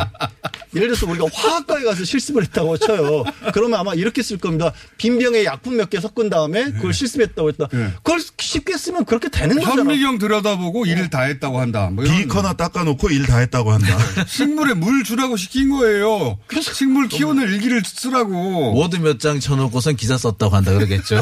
[0.75, 3.25] 예를 들어서 우리가 화학과에 가서 실습을 했다고 쳐요.
[3.55, 4.73] 그러면 아마 이렇게 쓸 겁니다.
[4.99, 7.69] 빈 병에 약품 몇 개 섞은 다음에 그걸 실습했다고 했다.
[7.73, 7.93] 네.
[8.03, 9.83] 그걸 쉽게 쓰면 그렇게 되는 거잖아.
[9.83, 11.89] 현미경 들여다보고 일을 다 했다고 한다.
[11.93, 13.97] 뭐 이런 비커나 닦아놓고 일 다 했다고 한다.
[14.27, 16.39] 식물에 물 주라고 시킨 거예요.
[16.61, 18.75] 식물 키우는 일기를 쓰라고.
[18.99, 21.21] 모두 몇장 쳐놓고선 기사 썼다고 한다 그러겠죠.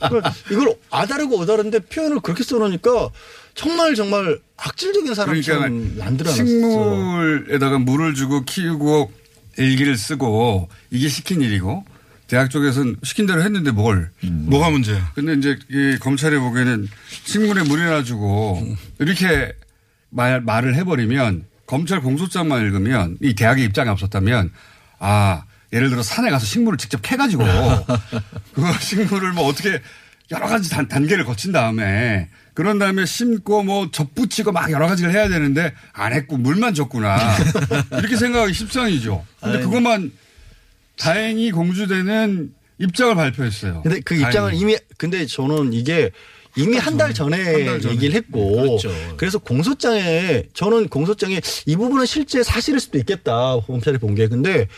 [0.00, 3.10] 그러니까 이걸 아다르고 어다른데 표현을 그렇게 써놓으니까
[3.54, 6.44] 정말 정말 악질적인 사람처럼 그러니까 만들어놨어.
[6.44, 9.12] 식물에다가 물을 주고 키우고
[9.58, 11.84] 일기를 쓰고 이게 시킨 일이고
[12.26, 14.10] 대학 쪽에서는 시킨 대로 했는데 뭘.
[14.22, 15.12] 뭐가 문제야?
[15.14, 16.88] 근데 이제 이 검찰이 보기에는
[17.24, 18.66] 식물에 물이나 주고
[18.98, 19.52] 이렇게
[20.10, 24.50] 말, 말을 해버리면 검찰 공소장만 읽으면 이 대학의 입장이 없었다면
[24.98, 27.44] 아 예를 들어 산에 가서 식물을 직접 캐가지고
[28.54, 29.80] 그 식물을 뭐 어떻게
[30.30, 35.28] 여러 가지 단, 단계를 거친 다음에 그런 다음에 심고 뭐 접붙이고 막 여러 가지를 해야
[35.28, 37.18] 되는데 안 했고 물만 줬구나
[37.98, 39.24] 이렇게 생각하기 십상이죠.
[39.40, 40.12] 근데 그것만
[40.96, 43.82] 다행히 공주대는 입장을 발표했어요.
[43.82, 44.60] 근데 그 입장을 다행히.
[44.60, 46.10] 이미 근데 저는 이게
[46.56, 47.94] 이미 한 달 전에, 한 달 전에.
[47.94, 49.16] 얘기를 했고 그렇죠.
[49.16, 54.68] 그래서 공소장에 저는 공소장에 이 부분은 실제 사실일 수도 있겠다 검찰이 본 게 근데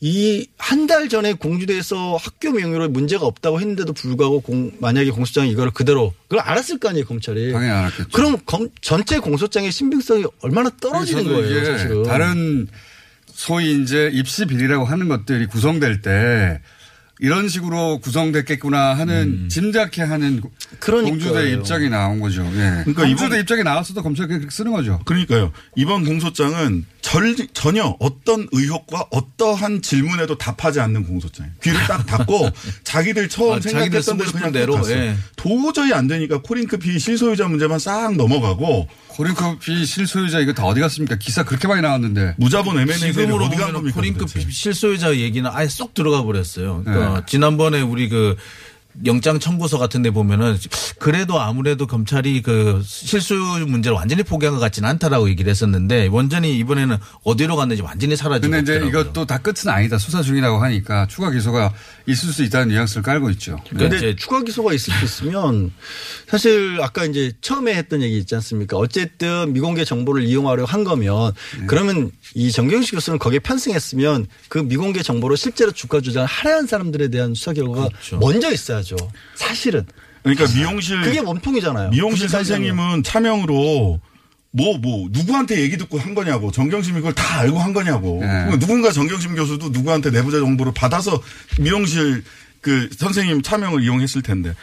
[0.00, 5.70] 이 한 달 전에 공주대에서 학교 명의로 문제가 없다고 했는데도 불구하고 공, 만약에 공소장이 이걸
[5.70, 8.08] 그대로 그걸 알았을 거 아니에요 검찰이 당연히 알았겠죠.
[8.12, 12.68] 그럼 검, 전체 공소장의 신빙성이 얼마나 떨어지는 거예요 사실은 다른
[13.32, 16.60] 소위 이제 입시 비리라고 하는 것들이 구성될 때
[17.18, 20.50] 이런 식으로 구성됐겠구나 하는 짐작해 하는 음.
[20.80, 21.10] 그러니까요.
[21.18, 22.44] 공주대 입장이 나온 거죠.
[22.44, 22.82] 예.
[22.84, 25.00] 그러니까 공주대 이번- 입장이 나왔어도 검찰이 그렇게 쓰는 거죠.
[25.06, 25.52] 그러니까요.
[25.76, 31.54] 이번 공소장은 절, 전혀 어떤 의혹과 어떠한 질문에도 답하지 않는 공소장이에요.
[31.62, 32.50] 귀를 딱 닫고
[32.84, 34.90] 자기들 처음 아, 생각했던 대로 그냥 대로.
[34.90, 35.16] 예.
[35.36, 41.14] 도저히 안 되니까 코링크피 실소유자 문제만 싹 넘어가고 코링크피 실소유자 이거 다 어디 갔습니까?
[41.16, 42.34] 기사 그렇게 많이 나왔는데.
[42.38, 43.94] 무자본 M&A 지금으로 어디 간 겁니까?
[43.94, 44.50] 코링크 도대체?
[44.50, 46.82] 실소유자 얘기는 아예 쏙 들어가 버렸어요.
[46.84, 47.22] 그러니까 네.
[47.26, 48.36] 지난번에 우리 그
[49.04, 50.56] 영장 청구서 같은 데 보면은
[50.98, 56.96] 그래도 아무래도 검찰이 그 실수 문제를 완전히 포기한 것 같지는 않다라고 얘기를 했었는데 완전히 이번에는
[57.24, 59.00] 어디로 갔는지 완전히 사라지고 근데 이제 없더라고요.
[59.00, 59.98] 이것도 다 끝은 아니다.
[59.98, 61.72] 수사 중이라고 하니까 추가 기소가
[62.06, 63.60] 있을 수 있다는 뉘앙스를 깔고 있죠.
[63.68, 65.72] 근데 이제 추가 기소가 있을 수 있으면
[66.28, 68.76] 사실 아까 이제 처음에 했던 얘기 있지 않습니까?
[68.76, 71.66] 어쨌든 미공개 정보를 이용하려 한 거면 네.
[71.66, 77.34] 그러면 이 정경식 교수는 거기에 편승했으면 그 미공개 정보로 실제로 주가 조작을 하려한 사람들에 대한
[77.34, 78.18] 수사 결과가 그렇죠.
[78.18, 78.85] 먼저 있어야죠.
[79.34, 79.84] 사실은.
[80.22, 81.90] 그러니까 미용실 그게 원통이잖아요.
[81.90, 84.00] 미용실 94 선생님은 차명으로
[84.56, 86.50] 뭐, 뭐, 누구한테 얘기 듣고 한 거냐고.
[86.50, 88.20] 정경심이 그걸 다 알고 한 거냐고.
[88.22, 88.26] 네.
[88.26, 91.22] 그러니까 누군가 정경심 교수도 누구한테 내부자 정보를 받아서
[91.60, 92.24] 미용실
[92.62, 94.54] 그 선생님 차명을 이용했을 텐데.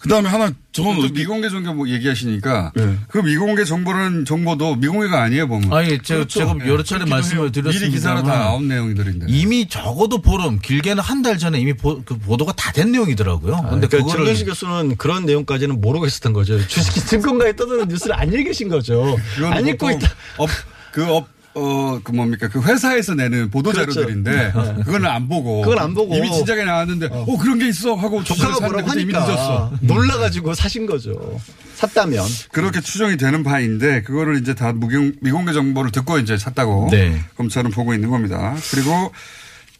[0.00, 2.96] 그 다음에 하나, 저는 또 어디- 미공개 정보 뭐 얘기하시니까 네.
[3.08, 5.72] 그 미공개 정보라는 정보도 미공개가 아니에요 보면.
[5.72, 6.38] 아니, 제가, 그렇죠.
[6.38, 7.50] 제가 예, 여러 차례 그렇기도 말씀을.
[7.52, 7.86] 드렸습니다.
[7.86, 9.26] 미리 기사로 다 나온 내용들인데.
[9.28, 13.56] 이미 적어도 보름, 길게는 한 달 전에 이미 보, 그 보도가 다 된 내용이더라고요.
[13.70, 16.64] 근데 그러니까 그거를 정경심 교수는 그런 내용까지는 모르고 있었던 거죠.
[16.68, 19.16] 주식 증권가에 떠드는 뉴스를 안 읽으신 거죠.
[19.50, 20.10] 안 읽고 보통 있다.
[20.36, 20.48] 업,
[20.92, 21.26] 그 업,
[21.58, 22.48] 어, 그 뭡니까.
[22.48, 24.52] 그 회사에서 내는 보도자료들인데
[24.84, 25.62] 그거는 안 보고.
[25.62, 26.14] 그건 안 보고.
[26.14, 29.72] 이미 진작에 나왔는데 어, 그런 게 있어 하고 조카가 뭐라고 샀는데 이미 하니까 늦었어.
[29.80, 31.38] 놀라가지고 사신 거죠.
[31.74, 32.24] 샀다면.
[32.52, 37.20] 그렇게 추정이 되는 바인데 그거를 이제 다 무공, 미공개 정보를 듣고 이제 샀다고 네.
[37.36, 38.56] 검찰은 보고 있는 겁니다.
[38.70, 39.12] 그리고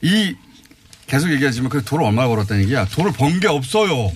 [0.03, 0.35] 이
[1.09, 2.85] 계속 얘기하지만 그 돈을 얼마 벌었다는 얘기야.
[2.87, 4.13] 돈을 번 게 없어요.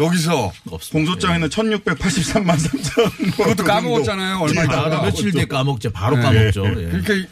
[0.00, 0.52] 여기서
[0.92, 3.36] 공소장에는 1683만 3천.
[3.36, 4.38] 그것도 까먹었잖아요.
[4.38, 5.02] 얼마 바로 있다가.
[5.02, 5.90] 며칠 뒤에 까먹죠.
[5.90, 6.22] 바로 네.
[6.22, 6.66] 까먹죠.
[6.66, 6.72] 예.
[6.86, 7.26] 그러니까 이,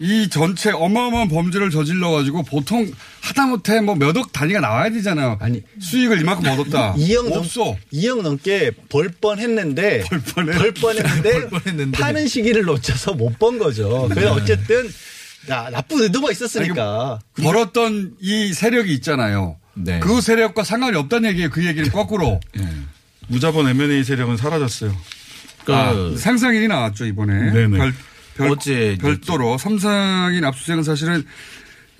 [0.00, 5.36] 이 전체 어마어마한 범죄를 저질러 가지고 보통 하다못해 뭐 몇 억 단위가 나와야 되잖아요.
[5.40, 5.62] 아니.
[5.80, 6.94] 수익을 이만큼 얻었다.
[6.94, 7.76] 2억 넘, 없어.
[7.92, 10.72] 2억 넘게 벌 뻔했는데 벌 뻔해.
[10.74, 11.98] 뻔했는데 뻔했는데.
[11.98, 14.08] 파는 시기를 놓쳐서 못 번 거죠.
[14.08, 14.90] 그래서 어쨌든
[15.46, 17.18] 나, 나쁜 의도가 있었으니까.
[17.42, 19.56] 벌었던 이 세력이 있잖아요.
[19.74, 20.00] 네.
[20.00, 21.50] 그 세력과 상관이 없다는 얘기예요.
[21.50, 22.40] 그 얘기를 거꾸로.
[23.28, 24.94] 무자본 M&A 세력은 사라졌어요.
[25.64, 27.52] 그 아, 상상인이 나왔죠 이번에.
[27.52, 27.78] 네네.
[27.78, 27.94] 별,
[28.36, 31.24] 별, 어제 별도로 삼상인 압수수색은 사실은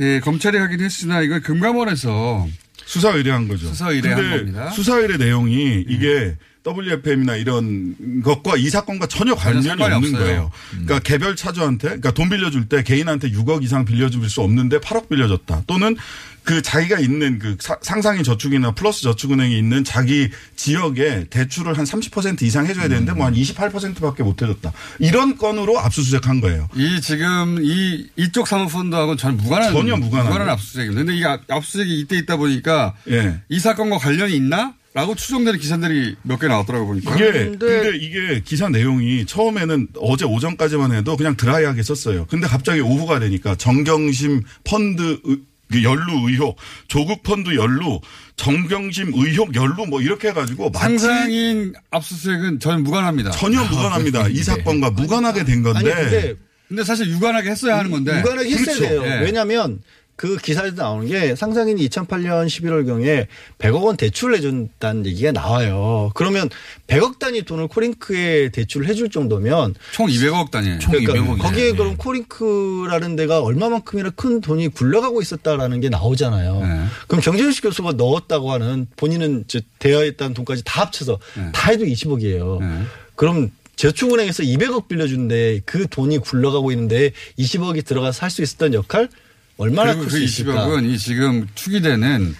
[0.01, 2.49] 예, 검찰이 하긴 했으나 이걸 금감원에서
[2.85, 3.69] 수사 의뢰한 거죠.
[3.69, 4.65] 수사 의뢰한 겁니다.
[4.65, 4.71] 네.
[4.75, 10.13] 수사 의뢰 내용이 이게 WFM이나 이런 것과 이 사건과 전혀 관련이 없는 없어요.
[10.19, 10.51] 거예요.
[10.71, 15.65] 그러니까 개별 차주한테, 그러니까 돈 빌려줄 때 개인한테 6억 이상 빌려줄 수 없는데 8억 빌려줬다.
[15.67, 15.97] 또는
[16.45, 22.43] 그 자기가 있는 그 사- 상상인 저축이나 플러스 저축은행이 있는 자기 지역에 대출을 한 30%
[22.43, 24.73] 이상 해줘야 되는데 뭐 한 28%밖에 못 해줬다.
[24.99, 26.69] 이런 건으로 압수수색한 거예요.
[26.75, 31.01] 이 지금 이 이쪽 사모펀드하고는 전혀 무관한 전혀 무관한 압수수색입니다.
[31.05, 33.41] 근데 이게 압- 압수수색이 이때 있다 보니까 예.
[33.49, 34.75] 이 사건과 관련이 있나?
[34.95, 37.15] 라고 추정되는 기사들이 몇 개 나왔더라고 보니까.
[37.15, 42.27] 이게 근데- 근데, 이게 기사 내용이 처음에는 어제 오전까지만 해도 그냥 드라이하게 썼어요.
[42.29, 45.39] 근데 갑자기 오후가 되니까 정경심 펀드 의-
[45.71, 48.01] 그 연루 의혹, 조국 펀드 연루,
[48.37, 53.31] 정경심 의혹 연루 뭐 이렇게 해가지고 상상인 압수수색은 전혀 무관합니다.
[53.31, 54.29] 전혀 무관합니다.
[54.29, 55.91] 이 사건과 무관하게 된 건데.
[55.91, 56.35] 아니 근데
[56.69, 58.21] 근데 사실 유관하게 했어야 하는 건데.
[58.21, 58.81] 무관하게 했어야 그렇죠.
[58.83, 59.03] 돼요.
[59.07, 59.21] 예.
[59.25, 59.81] 왜냐하면
[60.23, 63.27] 그 기사에도 나오는 게 상상인이 2008년 11월 경에
[63.59, 66.13] 100억 원 대출을 해준다는 얘기가 나와요.
[66.15, 66.49] 그러면
[66.87, 70.79] 100억 단위 돈을 코링크에 대출을 해줄 정도면 총 200억 단위예요.
[70.79, 71.39] 총 그러니까 200억이네.
[71.43, 71.73] 거기에 예.
[71.73, 76.61] 그럼 코링크라는 데가 얼마만큼이나 큰 돈이 굴러가고 있었다라는 게 나오잖아요.
[76.61, 76.85] 네.
[77.09, 81.19] 그럼 정재훈 교수가 넣었다고 하는 본인은 이제 대여했다는 돈까지 다 합쳐서
[81.53, 82.61] 다 해도 20억이에요.
[82.61, 82.83] 네.
[83.17, 89.09] 그럼 저축은행에서 200억 빌려주는데 그 돈이 굴러가고 있는데 20억이 들어가서 할 수 있었던 역할
[89.57, 90.67] 얼마나 그리고 그 있을까?
[90.67, 92.35] 20억은 이 지금 투기되는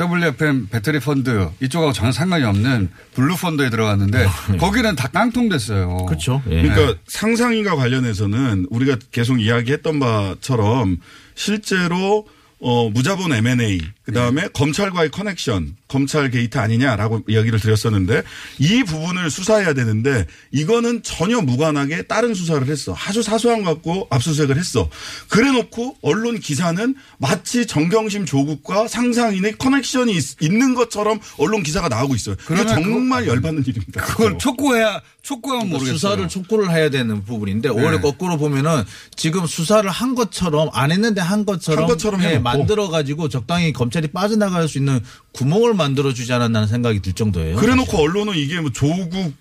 [0.00, 4.26] WFM 배터리 펀드 이쪽하고 전혀 상관이 없는 블루 펀드에 들어갔는데
[4.58, 6.06] 거기는 다 깡통됐어요.
[6.06, 6.42] 그렇죠.
[6.50, 6.62] 예.
[6.62, 10.98] 그러니까 상상인과 관련해서는 우리가 계속 이야기했던 바처럼
[11.34, 12.26] 실제로
[12.60, 18.24] 어, 무자본 M&A, 그 다음에 검찰과의 커넥션, 검찰 게이트 아니냐라고 이야기를 드렸었는데
[18.58, 22.96] 이 부분을 수사해야 되는데 이거는 전혀 무관하게 다른 수사를 했어.
[23.06, 24.90] 아주 사소한 것 같고 압수수색을 했어.
[25.28, 32.16] 그래 놓고 언론 기사는 마치 정경심 조국과 상상인의 커넥션이 있, 는 것처럼 언론 기사가 나오고
[32.16, 32.34] 있어요.
[32.44, 34.02] 그게 그러면 정말 열받는 일입니다.
[34.04, 35.94] 그걸 촉구해야 촉구하면 모르겠어요.
[35.94, 38.00] 수사를 촉구를 해야 되는 부분인데 오히려 네.
[38.00, 38.84] 거꾸로 보면은
[39.16, 42.42] 지금 수사를 한 것처럼 안 했는데 한 것처럼, 한 것처럼 예, 해놓고.
[42.42, 45.00] 만들어 가지고 적당히 검찰이 빠져나갈 수 있는
[45.32, 47.56] 구멍을 만들어 주지 않았나는 생각이 들 정도예요.
[47.56, 49.34] 그래 놓고 언론은 이게 뭐 조국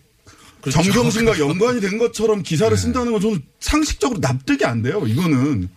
[0.62, 0.82] 그렇죠.
[0.84, 5.04] 정경심과 연관이 된 것처럼 기사를 쓴다는 건 저는 상식적으로 납득이 안 돼요.
[5.06, 5.70] 이거는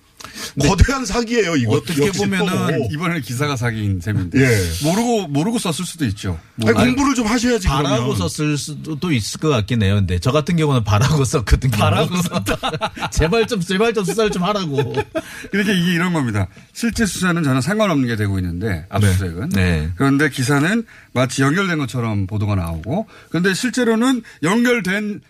[0.61, 1.57] 거대한 사기예요.
[1.57, 2.11] 이거 어떻게.
[2.13, 4.85] 보면은 이번에는 기사가 사기인 셈인데 예.
[4.85, 6.39] 모르고 모르고 썼을 수도 있죠.
[6.55, 8.29] 뭐 아니, 공부를 좀 하셔야지 바라고 그러면.
[8.29, 9.97] 썼을 수도 있을 것 같긴 해요.
[9.97, 11.73] 근데 저 같은 경우는 바라고 썼거든요.
[11.77, 13.11] 바라고 썼다.
[13.11, 14.95] 제발 좀 제발 좀 수사를 좀 하라고.
[15.53, 16.47] 이렇게 이게 이런 겁니다.
[16.73, 19.91] 실제 수사는 전혀 상관없는 게 되고 있는데 압수수색은 네.
[19.97, 25.21] 그런데 기사는 마치 연결된 것처럼 보도가 나오고 그런데 실제로는 연결된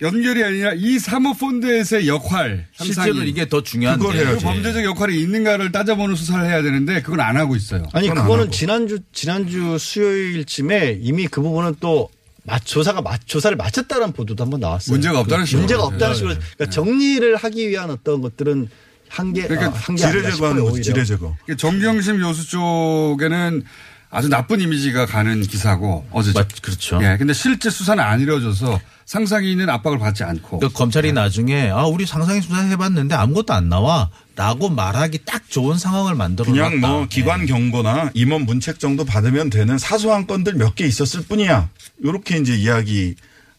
[0.00, 4.04] 연결이 아니라 이 사모펀드에서의 역할 실제로 이게 더 중요한데.
[4.06, 4.36] 그걸 해야지.
[4.38, 7.82] 그 범죄적 역할이 있는가를 따져보는 수사를 해야 되는데 그건 안 하고 있어요.
[7.92, 8.50] 아니 그거는.
[8.52, 12.10] 지난주 지난주 수요일쯤에 이미 그 부분은 또
[12.44, 14.94] 마- 조사가 마- 조사를 마쳤다는 보도도 한번 나왔어요.
[14.94, 15.60] 문제가 없다는 식으로.
[15.62, 15.82] 문제가.
[15.84, 18.68] 없다는 식으로 그러니까 정리를 하기 위한 어떤 것들은
[19.08, 20.62] 한계 그러니까 아, 한계 지뢰 제거하는.
[20.62, 20.82] 오히려.
[20.82, 21.36] 지뢰 제거.
[21.56, 23.64] 정경심 교수 쪽에는
[24.10, 26.38] 아주 나쁜 이미지가 가는 기사고 어제죠.
[26.38, 26.98] 맞- 그렇죠.
[27.02, 27.16] 예.
[27.18, 32.06] 근데 실제 수사는 안 이루어져서 상상이 있는 압박을 받지 않고 그러니까 검찰이 나중에 아 우리
[32.06, 36.68] 상상이 수사해봤는데 아무것도 안 나와라고 말하기 딱 좋은 상황을 만들어 놨다.
[36.70, 41.68] 그냥 뭐 기관 경고나 임원 문책 정도 받으면 되는 사소한 건들 몇 개 있었을 뿐이야.
[42.02, 43.14] 이렇게 이제 이야기할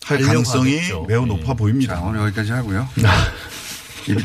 [0.05, 1.05] 하려고 가능성이 하겠죠.
[1.07, 1.25] 매우 예.
[1.27, 1.99] 높아 자, 보입니다.
[2.01, 2.87] 오늘 여기까지 하고요.
[4.07, 4.23] 입이,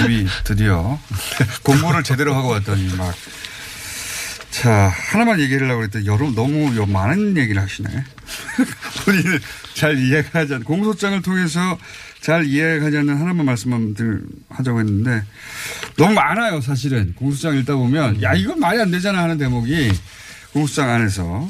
[0.00, 0.98] 입이 드디어
[1.62, 3.14] 공부를 제대로 하고 왔더니 막.
[4.64, 7.86] 자, 하나만 얘기를 하려고 그랬더니 여러분 너무 요 많은 얘기를 하시네.
[9.04, 9.38] 본인을
[9.74, 11.78] 잘 이해가 하지 않는, 공소장을 통해서
[12.22, 15.22] 잘 이해가 하지 않는 하나만 말씀만 들- 하자고 했는데
[15.98, 17.12] 너무 많아요, 사실은.
[17.14, 19.92] 공소장 읽다 보면 야, 이건 말이 안 되잖아 하는 대목이
[20.54, 21.46] 공소장 안에서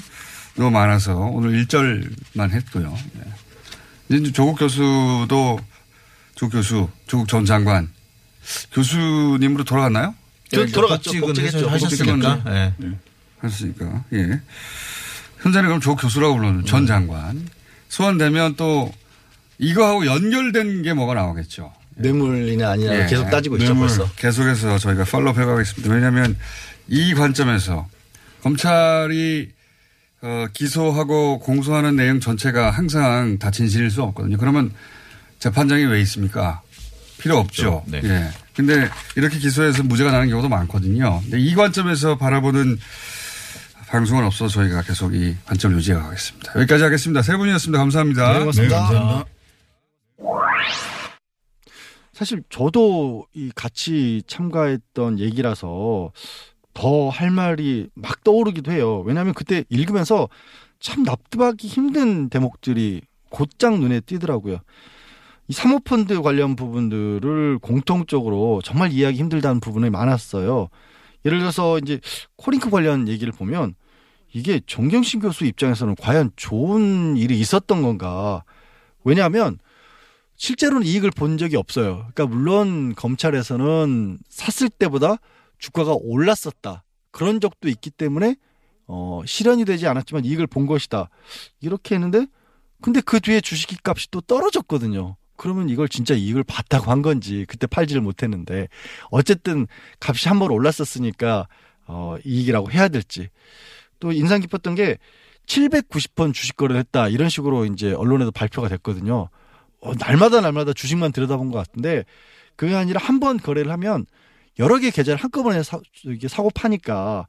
[0.56, 2.98] 너무 많아서 오늘 1절만 했고요.
[3.12, 4.18] 네.
[4.18, 5.60] 이제 조국 교수도
[6.34, 7.88] 조국 교수, 조국 전 장관
[8.72, 10.16] 교수님으로 돌아갔나요?
[10.54, 11.20] 저 돌아갔죠.
[11.20, 11.68] 복직했죠.
[11.68, 12.42] 하셨으니까.
[12.48, 12.72] 예.
[13.38, 14.40] 하셨으니까 예.
[15.42, 17.46] 현재는 그럼 조국 교수라고 불러는 전 장관
[17.88, 18.92] 소환되면 또
[19.58, 21.72] 이거하고 연결된 게 뭐가 나오겠죠.
[21.96, 23.06] 뇌물이나 아니냐 예.
[23.06, 23.86] 계속 따지고 있죠 뇌물.
[23.88, 24.10] 벌써.
[24.16, 25.94] 계속해서 저희가 팔로우 해가겠습니다.
[25.94, 26.36] 왜냐하면
[26.88, 27.86] 이 관점에서
[28.42, 29.50] 검찰이
[30.22, 34.38] 어, 기소하고 공소하는 내용 전체가 항상 다 진실일 수 없거든요.
[34.38, 34.72] 그러면
[35.38, 36.62] 재판장이 왜 있습니까?
[37.24, 37.82] 필요 없죠.
[37.86, 38.00] 네.
[38.04, 38.28] 예.
[38.54, 41.20] 근데 이렇게 기소해서 무죄가 나는 경우도 많거든요.
[41.22, 42.78] 근데 이 관점에서 바라보는
[43.88, 46.52] 방송은 없어서 저희가 계속 이 관점을 유지해 가겠습니다.
[46.56, 47.22] 여기까지 하겠습니다.
[47.22, 47.78] 세 분이었습니다.
[47.78, 48.32] 감사합니다.
[48.34, 48.76] 네, 고맙습니다.
[48.76, 49.30] 네, 감사합니다.
[52.12, 56.12] 사실 저도 이 같이 참가했던 얘기라서
[56.74, 59.00] 더 할 말이 막 떠오르기도 해요.
[59.06, 60.28] 왜냐하면 그때 읽으면서
[60.80, 64.58] 참 납득하기 힘든 대목들이 곧장 눈에 띄더라고요.
[65.48, 70.68] 이 사모펀드 관련 부분들을 공통적으로 정말 이해하기 힘들다는 부분이 많았어요.
[71.24, 72.00] 예를 들어서 이제
[72.36, 73.74] 코링크 관련 얘기를 보면
[74.32, 78.44] 이게 정경심 교수 입장에서는 과연 좋은 일이 있었던 건가?
[79.04, 79.58] 왜냐하면
[80.36, 82.08] 실제로는 이익을 본 적이 없어요.
[82.14, 85.16] 그러니까 물론 검찰에서는 샀을 때보다
[85.58, 86.84] 주가가 올랐었다.
[87.10, 88.34] 그런 적도 있기 때문에
[88.86, 91.08] 어, 실현이 되지 않았지만 이익을 본 것이다.
[91.60, 92.26] 이렇게 했는데
[92.82, 95.16] 근데 그 뒤에 주식 값이 또 떨어졌거든요.
[95.36, 98.68] 그러면 이걸 진짜 이익을 봤다고 한 건지 그때 팔지를 못했는데
[99.10, 99.66] 어쨌든
[100.00, 101.48] 값이 한 번 올랐었으니까
[101.86, 103.28] 어, 이익이라고 해야 될지
[104.00, 104.98] 또 인상 깊었던 게
[105.46, 109.28] 790번 주식 거래를 했다 이런 식으로 이제 언론에도 발표가 됐거든요.
[109.80, 112.04] 어, 날마다 날마다 주식만 들여다본 것 같은데
[112.56, 114.06] 그게 아니라 한 번 거래를 하면
[114.58, 117.26] 여러 개 계좌를 한꺼번에 사, 이게 사고 파니까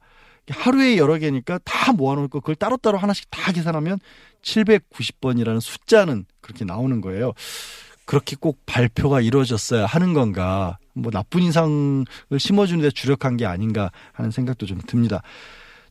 [0.48, 3.98] 하루에 여러 개니까 다 모아놓고 그걸 따로따로 하나씩 다 계산하면
[4.42, 7.32] 790번이라는 숫자는 그렇게 나오는 거예요.
[8.06, 12.06] 그렇게 꼭 발표가 이루어졌어야 하는 건가, 뭐 나쁜 인상을
[12.38, 15.22] 심어주는데 주력한 게 아닌가 하는 생각도 좀 듭니다.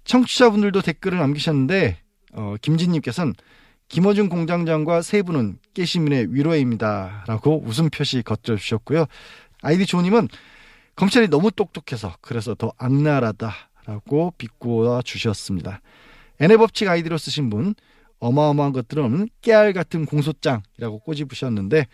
[0.05, 1.99] 청취자분들도 댓글을 남기셨는데,
[2.33, 3.33] 어, 김진님께서는
[3.87, 7.25] 김어준 공장장과 세 분은 깨시민의 위로입니다.
[7.27, 9.05] 라고 웃음 표시 걷져 주셨고요.
[9.61, 10.27] 아이디 조님은
[10.95, 15.81] 검찰이 너무 똑똑해서 그래서 더 악랄하다라고 비꼬아 주셨습니다.
[16.39, 17.75] N의 법칙 아이디로 쓰신 분
[18.25, 21.87] 어마어마한 것들은 깨알 같은 공소장이라고 꼬집으셨는데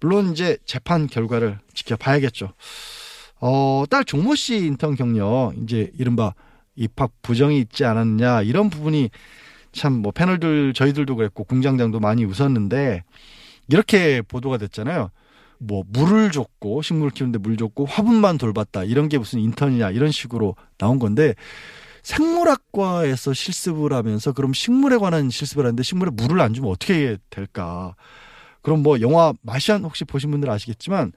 [0.00, 2.52] 물론 이제 재판 결과를 지켜봐야겠죠.
[3.40, 6.34] 어, 딸 종모 씨 인턴 경력 이제 이른바
[6.74, 9.10] 입학 부정이 있지 않았냐 이런 부분이
[9.72, 13.04] 참 뭐 패널들 저희들도 그랬고 공장장도 많이 웃었는데
[13.68, 15.10] 이렇게 보도가 됐잖아요.
[15.58, 20.56] 뭐 물을 줬고 식물 키우는데 물 줬고 화분만 돌봤다 이런 게 무슨 인턴이냐 이런 식으로
[20.78, 21.34] 나온 건데
[22.08, 27.94] 생물학과에서 실습을 하면서 그럼 식물에 관한 실습을 하는데 식물에 물을 안 주면 어떻게 될까?
[28.62, 31.12] 그럼 뭐 영화 마시안 혹시 보신 분들 아시겠지만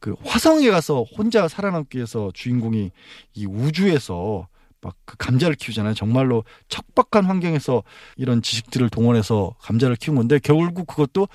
[0.00, 2.90] 그 화성에 가서 혼자 살아남기 위해서 주인공이
[3.34, 4.48] 이 우주에서
[4.80, 5.94] 막 그 감자를 키우잖아요.
[5.94, 7.82] 정말로 척박한 환경에서
[8.16, 11.28] 이런 지식들을 동원해서 감자를 키운 건데 결국 그것도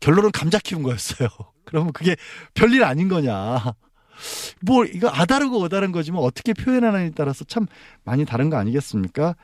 [0.00, 1.28] 결론은 감자 키운 거였어요.
[1.64, 2.16] 그러면 그게
[2.54, 3.74] 별일 아닌 거냐.
[4.62, 7.66] 뭐 이거 아다르고 어다른 거지만 어떻게 표현하느냐에 따라서 참
[8.04, 9.36] 많이 다른 거 아니겠습니까?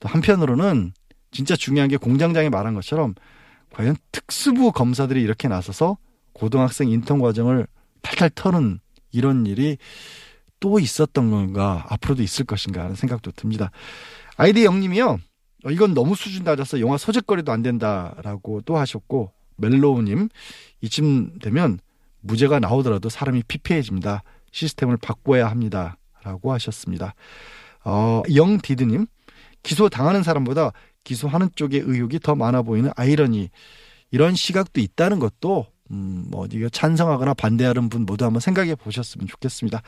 [0.00, 0.92] 또 한편으로는
[1.30, 3.14] 진짜 중요한 게 공장장이 말한 것처럼
[3.70, 5.96] 과연 특수부 검사들이 이렇게 나서서
[6.32, 7.66] 고등학생 인턴 과정을
[8.02, 8.80] 탈탈 털은
[9.12, 9.78] 이런 일이
[10.60, 13.70] 또 있었던 건가 앞으로도 있을 것인가 하는 생각도 듭니다.
[14.36, 15.18] 아이디 영님이요.
[15.64, 20.28] 어, 이건 너무 수준 낮아서 영화 소재거리도 안 된다라고 또 하셨고 멜로우님
[20.80, 21.78] 이쯤 되면
[22.22, 24.22] 무죄가 나오더라도 사람이 피폐해집니다.
[24.50, 27.14] 시스템을 바꿔야 합니다 라고 하셨습니다.
[27.84, 29.06] 어, 영디드님
[29.62, 30.72] 기소 당하는 사람보다
[31.04, 33.50] 기소하는 쪽의 의혹이 더 많아 보이는 아이러니
[34.10, 39.82] 이런 시각도 있다는 것도 음, 뭐 이거 찬성하거나 반대하는 분 모두 한번 생각해 보셨으면 좋겠습니다.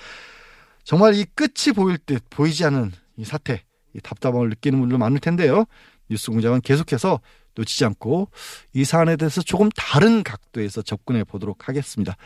[0.82, 3.62] 정말 이 끝이 보일 듯 보이지 않은 이 사태
[3.94, 5.64] 이 답답함을 느끼는 분들 많을 텐데요.
[6.10, 7.20] 뉴스 공장은 계속해서
[7.56, 8.28] 놓치지 않고
[8.72, 12.16] 이 사안에 대해서 조금 다른 각도에서 접근해 보도록 하겠습니다.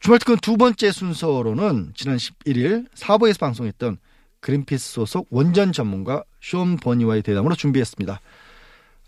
[0.00, 3.98] 주말 특근 두 번째 순서로는 지난 11일 사부에서 방송했던
[4.40, 8.20] 그린피스 소속 원전 전문가 쇼 버니와의 대담으로 준비했습니다.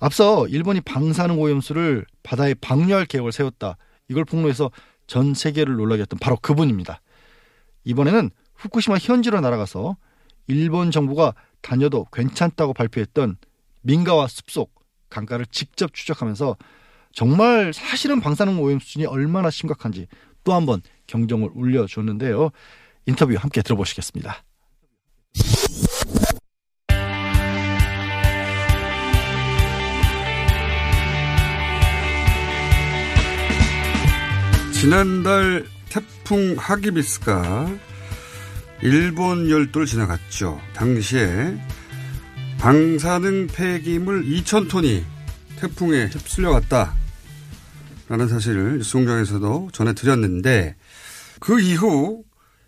[0.00, 3.76] 앞서 일본이 방사능 오염수를 바다에 방류할 계획을 세웠다.
[4.08, 4.70] 이걸 폭로해서
[5.06, 7.00] 전 세계를 놀라게 했던 바로 그분입니다.
[7.84, 9.96] 이번에는 후쿠시마 현지로 날아가서
[10.48, 13.36] 일본 정부가 다녀도 괜찮다고 발표했던
[13.82, 14.81] 민가와 숲속
[15.12, 16.56] 강가를 직접 추적하면서
[17.12, 20.06] 정말 사실은 방사능 오염 수준이 얼마나 심각한지
[20.44, 22.50] 또 한 번 경종을 울려줬는데요.
[23.06, 24.42] 인터뷰 함께 들어보시겠습니다.
[34.72, 37.68] 지난달 태풍 하기비스가
[38.82, 40.60] 일본 열도를 지나갔죠.
[40.74, 41.56] 당시에
[42.62, 45.02] 방사능 폐기물 2,000톤이
[45.58, 46.94] 태풍에 휩쓸려갔다.
[48.08, 50.76] 라는 사실을 뉴스공장에서도 전해드렸는데
[51.40, 52.22] 그 이후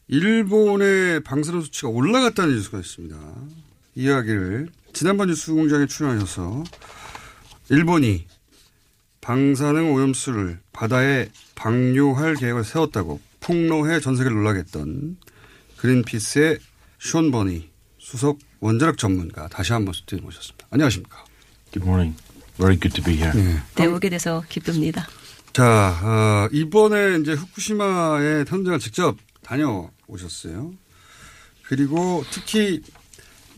[0.09, 3.17] 일본의 방사능 수치가 올라갔다는 뉴스가 있습니다.
[3.95, 6.65] 이야기를 지난번 뉴스공장에 출연하셔서
[7.69, 8.27] 일본이
[9.21, 15.17] 방사능 오염수를 바다에 방류할 계획을 세웠다고 폭로해 전 세계를 놀라게 했던
[15.77, 16.59] 그린피스의
[16.99, 17.74] 숀 버니
[18.05, 20.67] 수석 원자력 전문가 다시 한 번 스튜디오에 모셨습니다.
[20.71, 21.25] 안녕하십니까.
[21.73, 22.17] Good morning.
[22.59, 23.33] Very good to be here.
[23.35, 23.61] 네.
[23.77, 25.09] 네, 오게 돼서 기쁩니다.
[25.55, 30.75] 자, 어, 이번에 이제 후쿠시마에 현장을 직접 다녀오셨어요.
[31.65, 32.83] 그리고 특히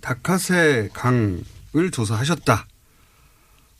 [0.01, 2.69] 다카세 강을 조사하셨다.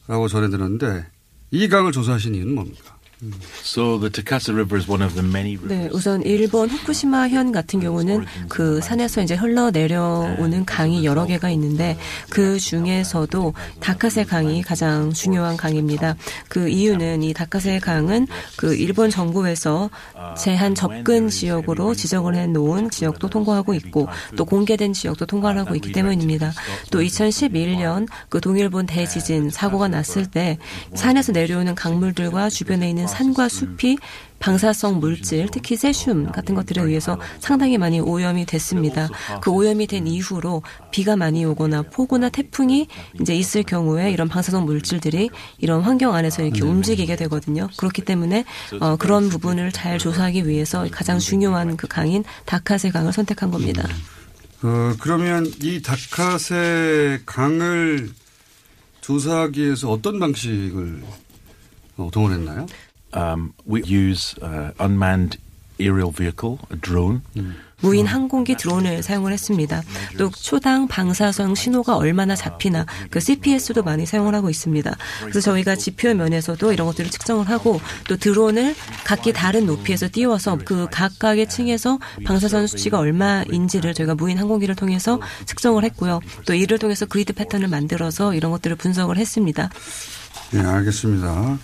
[0.09, 1.07] 라고 전해 들었는데
[1.53, 2.96] 이 강을 조사하신 이유는 뭡니까?
[3.63, 5.97] So the Takasa River is one of the many 네, rivers.
[5.97, 11.97] 우선 일본 후쿠시마 현 같은 경우는 그 산에서 이제 흘러 내려오는 강이 여러 개가 있는데
[12.29, 16.15] 그 중에서도 다카세 강이 가장 중요한 강입니다.
[16.49, 18.27] 그 이유는 이 다카세 강은
[18.57, 19.89] 그 일본 정부에서
[20.37, 25.93] 제한 접근 지역으로 지정을 해 놓은 지역도 통과하고 있고 또 공개된 지역도 통과를 하고 있기
[25.93, 26.53] 때문입니다.
[26.91, 30.59] 또 2011년 그 동일본 대지진 사고가 났을 때
[30.95, 33.99] 산에서 내려오는 강물들과 주변에 있는 산과 숲이
[34.39, 39.09] 방사성 물질, 특히 세슘 같은 것들에 의해서 상당히 많이 오염이 됐습니다.
[39.41, 42.87] 그 오염이 된 이후로 비가 많이 오거나 폭우나 태풍이
[43.21, 47.69] 이제 있을 경우에 이런 방사성 물질들이 이런 환경 안에서 이렇게 움직이게 되거든요.
[47.77, 48.45] 그렇기 때문에
[48.81, 53.89] 어, 그런 부분을 잘 조사하기 위해서 가장 중요한 그 강인 다카세 강을 선택한 겁니다.
[54.63, 58.11] 어, 그러면 이 다카세 강을
[59.01, 61.03] 조사하기 위해서 어떤 방식을
[61.97, 62.67] 어, 동원했나요?
[63.17, 65.39] Um, we use uh, unmanned
[65.79, 67.23] aerial vehicle, a drone.
[67.81, 69.83] 무인 항공기 드론을 사용을 했습니다.
[70.17, 74.97] 또 초당 방사성 신호가 얼마나 잡히나 그 CPS도 많이 사용을 하고 있습니다.
[75.21, 78.75] 그래서 저희가 지표 면에서도 이런 것들을 측정을 하고 또 드론을
[79.05, 85.85] 각기 다른 높이에서 띄워서 그 각각의 층에서 방사선 수치가 얼마인지를 저희가 무인 항공기를 통해서 측정을
[85.85, 86.21] 했고요.
[86.47, 89.69] 또 이를 통해서 그리드 패턴을 만들어서 이런 것들을 분석을 했습니다.
[90.53, 91.59] 네, 알겠습니다.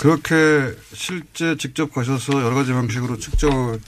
[0.00, 3.78] 그렇게 실제 직접 가셔서 여러 가지 방식으로 측정을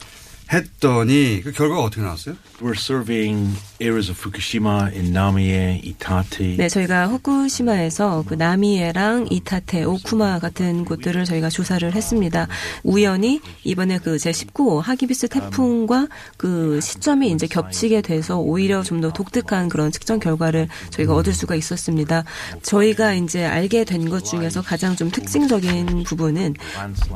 [0.51, 2.35] 했더니 그 결과가 어떻게 나왔어요?
[2.61, 6.55] We're surveying areas of Fukushima in Namie, Itate.
[6.57, 12.47] 네, 저희가 후쿠시마에서 그 나미에랑 이타테, 오쿠마 같은 곳들을 저희가 조사를 했습니다.
[12.83, 19.67] 우연히 이번에 그 제19호 하기비스 태풍과 그 시점이 이제 겹치게 돼서 오히려 좀 더 독특한
[19.67, 22.23] 그런 측정 결과를 저희가 얻을 수가 있었습니다.
[22.61, 26.53] 저희가 이제 알게 된 것 중에서 가장 좀 특징적인 부분은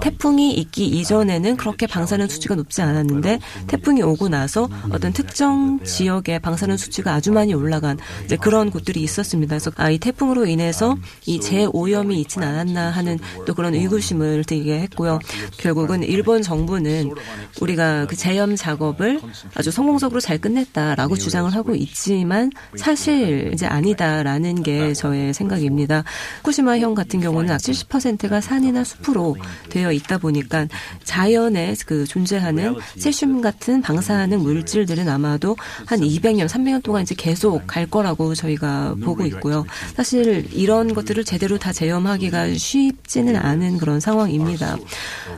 [0.02, 3.27] 태풍이 있기 이전에는 그렇게 방사능 수치가 높지 않았는데
[3.68, 7.98] 태풍이 오고 나서 어떤 특정 지역의 방사능 수치가 아주 많이 올라간
[8.42, 9.56] 그런 곳들이 있었습니다.
[9.56, 15.20] 그래서 아, 이 태풍으로 인해서 이 재오염이 있진 않았나 하는 또 그런 의구심을 들게 했고요.
[15.58, 17.14] 결국은 일본 정부는
[17.62, 19.20] 우리가 그 재염 작업을
[19.56, 26.04] 아주 성공적으로 잘 끝냈다라고 주장을 하고 있지만 사실 이제 아니다라는 게 저의 생각입니다.
[26.38, 29.36] 후쿠시마형 같은 경우는 70%가 산이나 숲으로
[29.70, 30.68] 되어 있다 보니까
[31.04, 32.76] 자연에 그 존재하는
[33.08, 39.26] 세슘 같은 방사능 물질들은 아마도 한 200년, 300년 동안 이제 계속 갈 거라고 저희가 보고
[39.26, 39.66] 있고요.
[39.96, 44.78] 사실 이런 것들을 제대로 다 제염하기가 쉽지는 않은 그런 상황입니다.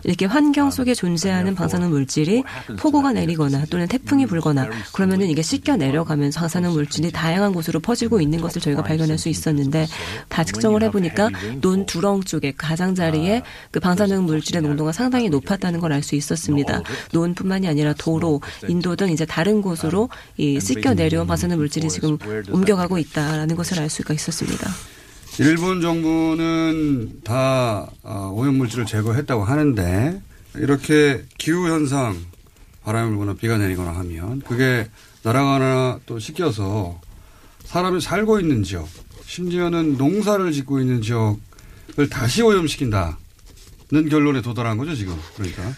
[0.04, 2.44] 이렇게 환경 속에 존재하는 방사능 물질이
[2.80, 8.42] 폭우가 내리거나 또는 태풍이 불거나 그러면은 이게 씻겨 내려가면서 방사능 물질이 다양한 곳으로 퍼지고 있는
[8.42, 9.88] 것을 저희가 발견할 수 있었는데
[10.28, 11.30] 다 측정을 해보니까
[11.62, 16.82] 논 두렁 쪽에 가장자리에 그 방사능 물질의 농도가 상당히 높았다는 걸 알 수 있었습니다.
[17.14, 22.18] 논뿐만이 뿐만이 아니라 도로, 인도 등 이제 다른 곳으로 이 씻겨 내려온 방사능 물질이 지금
[22.50, 24.70] 옮겨가고 있다라는 것을 알 수가 있었습니다.
[25.40, 30.22] 일본 정부는 다 어, 오염물질을 제거했다고 하는데
[30.56, 32.18] 이렇게 기후현상
[32.84, 34.90] 바람이 불거나 비가 내리거나 하면 그게
[35.24, 37.00] 날아가나 또 씻겨서
[37.66, 38.90] 사람이 살고 있는 지역
[39.26, 43.16] 심지어는 농사를 짓고 있는 지역을 다시 오염시킨다는
[44.10, 45.74] 결론에 도달한 거죠 지금 그러니까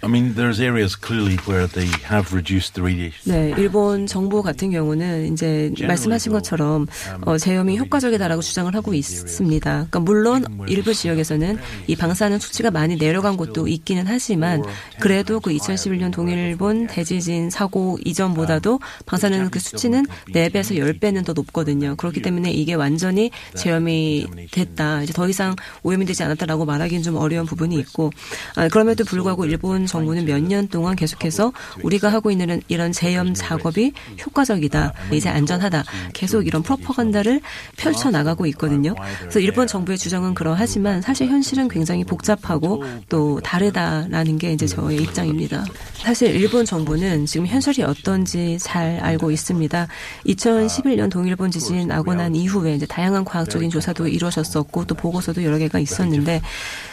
[0.00, 3.32] I mean, there's areas clearly where they have reduced the radiation.
[3.32, 6.86] 네, 일본 정부 같은 경우는 이제 말씀하신 것처럼
[7.22, 9.70] 어, 제염이 효과적이다라고 주장을 하고 있습니다.
[9.70, 14.62] 그러니까 물론 일부 지역에서는 이 방사능 수치가 많이 내려간 곳도 있기는 하지만
[15.00, 21.96] 그래도 그 2011년 동일본 대지진 사고 이전보다도 방사능 그 수치는 4배에서 10배는 더 높거든요.
[21.96, 25.02] 그렇기 때문에 이게 완전히 제염이 됐다.
[25.02, 28.12] 이제 더 이상 오염이 되지 않았다라고 말하기는 좀 어려운 부분이 있고
[28.54, 33.34] 아, 그럼에도 불구하고 일본 정 부는 몇 년 동안 계속해서 우리가 하고 있는 이런 재염
[33.34, 33.92] 작업이
[34.24, 34.92] 효과적이다.
[35.12, 35.84] 이제 안전하다.
[36.14, 37.40] 계속 이런 프로파간다를
[37.76, 38.94] 펼쳐 나가고 있거든요.
[39.20, 45.64] 그래서 일본 정부의 주장은 그러하지만 사실 현실은 굉장히 복잡하고 또 다르다라는 게 이제 저의 입장입니다.
[45.94, 49.86] 사실 일본 정부는 지금 현실이 어떤지 잘 알고 있습니다.
[50.26, 55.78] 2011년 동일본 지진 나고 난 이후에 이제 다양한 과학적인 조사도 이루어졌었고 또 보고서도 여러 개가
[55.78, 56.40] 있었는데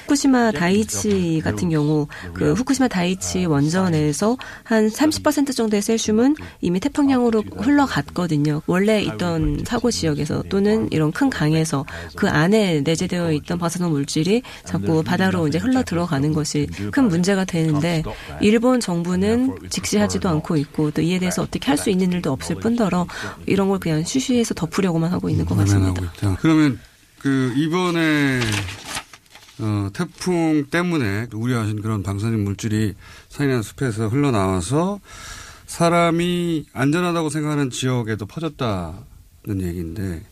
[0.06, 8.62] 후쿠시마 다이치 같은 경우 그 후쿠시마 다이치 원전에서 한 30% 정도의 셀슘은 이미 태평양으로 흘러갔거든요.
[8.68, 11.86] 원래 있던 사고 지역에서 또는 이런 큰 강에서
[12.16, 18.04] 그 안에 내재되어 있던 방사능 물질이 자꾸 바다로 이제 흘러 들어가는 것이 큰 문제가 되는데
[18.42, 23.06] 일본 정부는 직시하지도 않고 있고 또 이에 대해서 어떻게 할 수 있는 일도 없을 뿐더러
[23.48, 26.02] 이런 걸 그냥 쉬쉬해서 덮으려고만 하고 있는 것 같습니다.
[26.40, 26.80] 그러면
[27.20, 28.40] 그 이번에
[29.60, 32.94] 어, 태풍 때문에 우려하신 그런 방사능 물질이
[33.30, 35.00] 산이나 숲에서 흘러나와서
[35.66, 40.24] 사람이 안전하다고 생각하는 지역에도 퍼졌다는 얘기인데.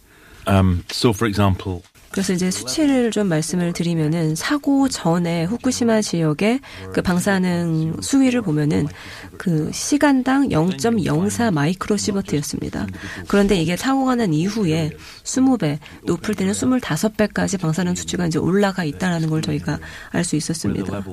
[0.45, 1.81] Um, so, for example,
[2.13, 6.59] 그래서 이제 수치를 좀 말씀을 드리면은 사고 전에 후쿠시마 지역의
[6.93, 8.87] 그 방사능 수위를 보면은
[9.37, 12.87] 그 시간당 0.04 마이크로 시버트였습니다.
[13.27, 14.91] 그런데 이게 사고가 난 이후에
[15.23, 19.79] 20배, 높을 때는 25배까지 방사능 수치가 이제 올라가 있다라는 걸 저희가
[20.11, 21.03] 알 수 있었습니다.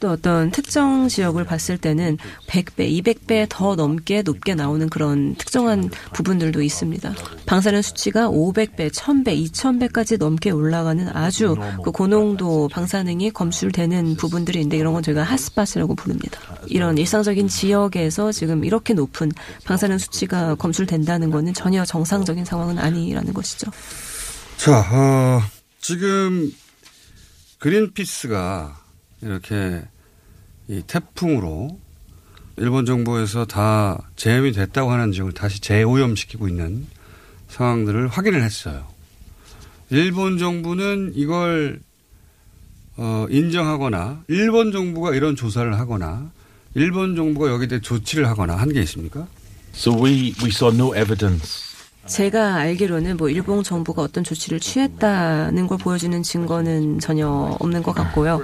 [0.00, 6.62] 또 어떤 특정 지역을 봤을 때는 100배, 200배 더 넘게 높게 나오는 그런 특정한 부분들도
[6.62, 7.14] 있습니다.
[7.46, 14.92] 방사능 수치가 500배, 1000배, 2000배까지 넘게 올라가는 아주 그 고농도 방사능이 검출되는 부분들이 있는데 이런
[14.92, 16.40] 건 저희가 핫스팟이라고 부릅니다.
[16.66, 19.30] 이런 일상적인 지역에서 지금 이렇게 높은
[19.64, 23.70] 방사능 수치가 검출된다는 거는 전혀 정상적인 상황은 아니라는 것이죠.
[24.56, 25.42] 자, 어,
[25.80, 26.52] 지금
[27.58, 28.85] 그린피스가
[29.22, 29.82] 이렇게
[30.68, 31.78] 이 태풍으로
[32.56, 36.86] 일본 정부에서 다 재염이 됐다고 하는 지역을 다시 재오염시키고 있는
[37.48, 38.86] 상황들을 확인을 했어요.
[39.90, 41.80] 일본 정부는 이걸
[42.96, 46.30] 어, 인정하거나 일본 정부가 이런 조사를 하거나
[46.74, 49.26] 일본 정부가 여기에 대해 조치를 하거나 한 게 있습니까?
[49.74, 51.65] So we, we saw no evidence
[52.06, 57.28] 제가 알기로는 뭐 일본 정부가 어떤 조치를 취했다는 걸 보여주는 증거는 전혀
[57.60, 58.42] 없는 것 같고요.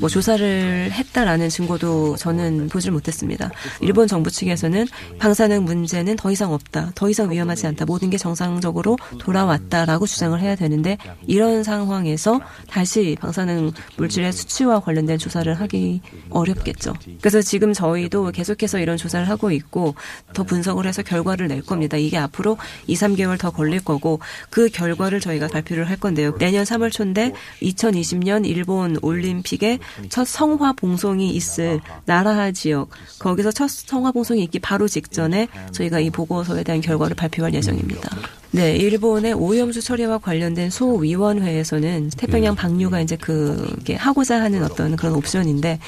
[0.00, 3.50] 뭐 조사를 했다라는 증거도 저는 보질 못했습니다.
[3.80, 4.86] 일본 정부 측에서는
[5.18, 6.92] 방사능 문제는 더 이상 없다.
[6.94, 7.84] 더 이상 위험하지 않다.
[7.84, 15.52] 모든 게 정상적으로 돌아왔다라고 주장을 해야 되는데 이런 상황에서 다시 방사능 물질의 수치와 관련된 조사를
[15.54, 16.00] 하기
[16.30, 16.94] 어렵겠죠.
[17.20, 19.94] 그래서 지금 저희도 계속해서 이런 조사를 하고 있고
[20.32, 21.96] 더 분석을 해서 결과를 낼 겁니다.
[21.96, 22.56] 이게 앞으로
[22.86, 26.36] 2, 3개월 더 걸릴 거고 그 결과를 저희가 발표를 할 건데요.
[26.38, 27.32] 내년 3월 초인데
[27.62, 29.78] 2020년 일본 올림픽에
[30.08, 36.10] 첫 성화 봉송이 있을 나라하 지역 거기서 첫 성화 봉송이 있기 바로 직전에 저희가 이
[36.10, 38.10] 보고서에 대한 결과를 발표할 예정입니다.
[38.54, 45.80] 네, 일본의 오염수 처리와 관련된 소위원회에서는 태평양 방류가 이제 그게 하고자 하는 어떤 그런 옵션인데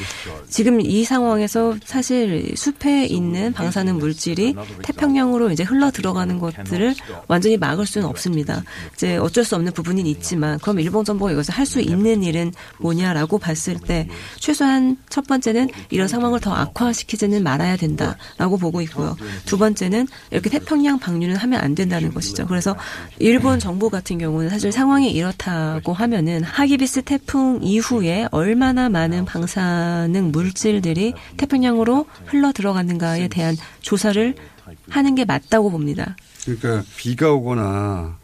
[0.48, 6.96] 지금 이 상황에서 사실 숲에 있는 방사능 물질이 태평양으로 이제 흘러 들어가는 것들을
[7.28, 8.64] 완전히 막을 수는 없습니다.
[8.94, 13.38] 이제 어쩔 수 없는 부분은 있지만 그럼 일본 정부가 이것을 할 수 있는 일은 뭐냐라고
[13.38, 14.08] 봤을 때
[14.38, 19.16] 최소한 첫 번째는 이런 상황을 더 악화시키지는 말아야 된다라고 보고 있고요.
[19.44, 22.46] 두 번째는 이렇게 태평양 방류는 하면 안 된다는 것이죠.
[22.56, 22.74] 그래서
[23.18, 31.12] 일본 정부 같은 경우는 사실 상황이 이렇다고 하면은 하기비스 태풍 이후에 얼마나 많은 방사능 물질들이
[31.36, 34.34] 태평양으로 흘러 들어갔는가에 대한 조사를
[34.88, 36.16] 하는 게 맞다고 봅니다.
[36.44, 38.16] 그러니까 비가 오거나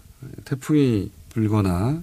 [0.46, 2.00] 태풍이 불거나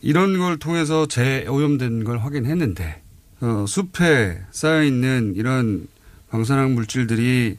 [0.00, 3.02] 이런 걸 통해서 재오염된 걸 확인했는데
[3.40, 5.88] 어, 숲에 쌓여 있는 이런
[6.30, 7.56] 방사능 물질들이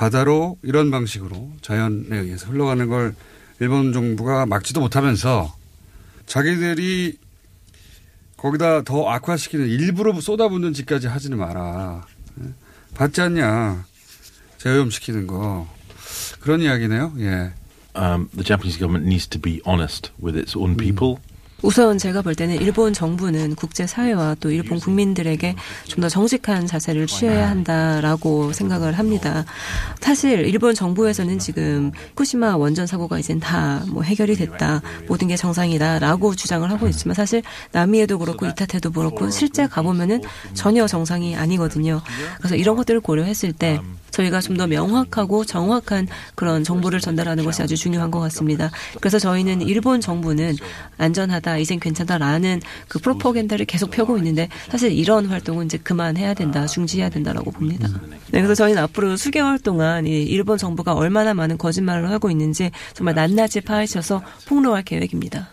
[0.00, 3.14] 바다로 이런 방식으로 자연에 의해서 흘러가는 걸
[3.60, 5.54] 일본 정부가 막지도 못하면서
[6.24, 7.18] 자기들이
[8.38, 12.06] 거기다 더 악화시키는 일부러 쏟아붓는 짓까지 하지는 마라.
[12.42, 12.48] 예?
[12.94, 13.84] 받지 않냐.
[14.56, 15.68] 재오염시키는 거.
[16.40, 17.12] 그런 이야기네요.
[17.18, 17.52] 예.
[17.94, 21.18] Um, the Japanese government needs to be honest with its own people.
[21.62, 25.54] 우선 제가 볼 때는 일본 정부는 국제사회와 또 일본 국민들에게
[25.86, 29.44] 좀 더 정직한 자세를 취해야 한다라고 생각을 합니다.
[30.00, 34.80] 사실 일본 정부에서는 지금 후쿠시마 원전 사고가 이젠 다 뭐 해결이 됐다.
[35.08, 37.42] 모든 게 정상이다라고 주장을 하고 있지만 사실
[37.72, 40.22] 남미에도 그렇고 이타테도 그렇고 실제 가보면은
[40.54, 42.00] 전혀 정상이 아니거든요.
[42.38, 43.80] 그래서 이런 것들을 고려했을 때
[44.10, 48.70] 저희가 좀 더 명확하고 정확한 그런 정보를 전달하는 것이 아주 중요한 것 같습니다.
[49.00, 50.56] 그래서 저희는 일본 정부는
[50.98, 57.10] 안전하다, 이젠 괜찮다라는 그 프로포겐다를 계속 펴고 있는데 사실 이런 활동은 이제 그만해야 된다, 중지해야
[57.10, 57.88] 된다라고 봅니다.
[58.30, 63.14] 네, 그래서 저희는 앞으로 수개월 동안 이 일본 정부가 얼마나 많은 거짓말을 하고 있는지 정말
[63.14, 65.48] 낱낱이 파헤쳐서 폭로할 계획입니다.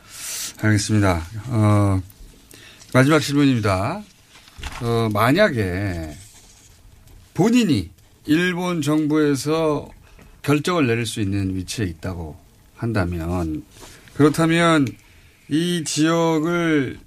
[0.62, 1.22] 알겠습니다.
[1.48, 2.02] 어,
[2.94, 4.02] 마지막 질문입니다.
[4.82, 6.16] 어, 만약에
[7.34, 7.90] 본인이
[8.26, 9.88] 일본 정부에서
[10.42, 12.38] 결정을 내릴 수 있는 위치에 있다고
[12.76, 13.64] 한다면
[14.14, 14.88] 그렇다면
[15.50, 17.00] 이 지역을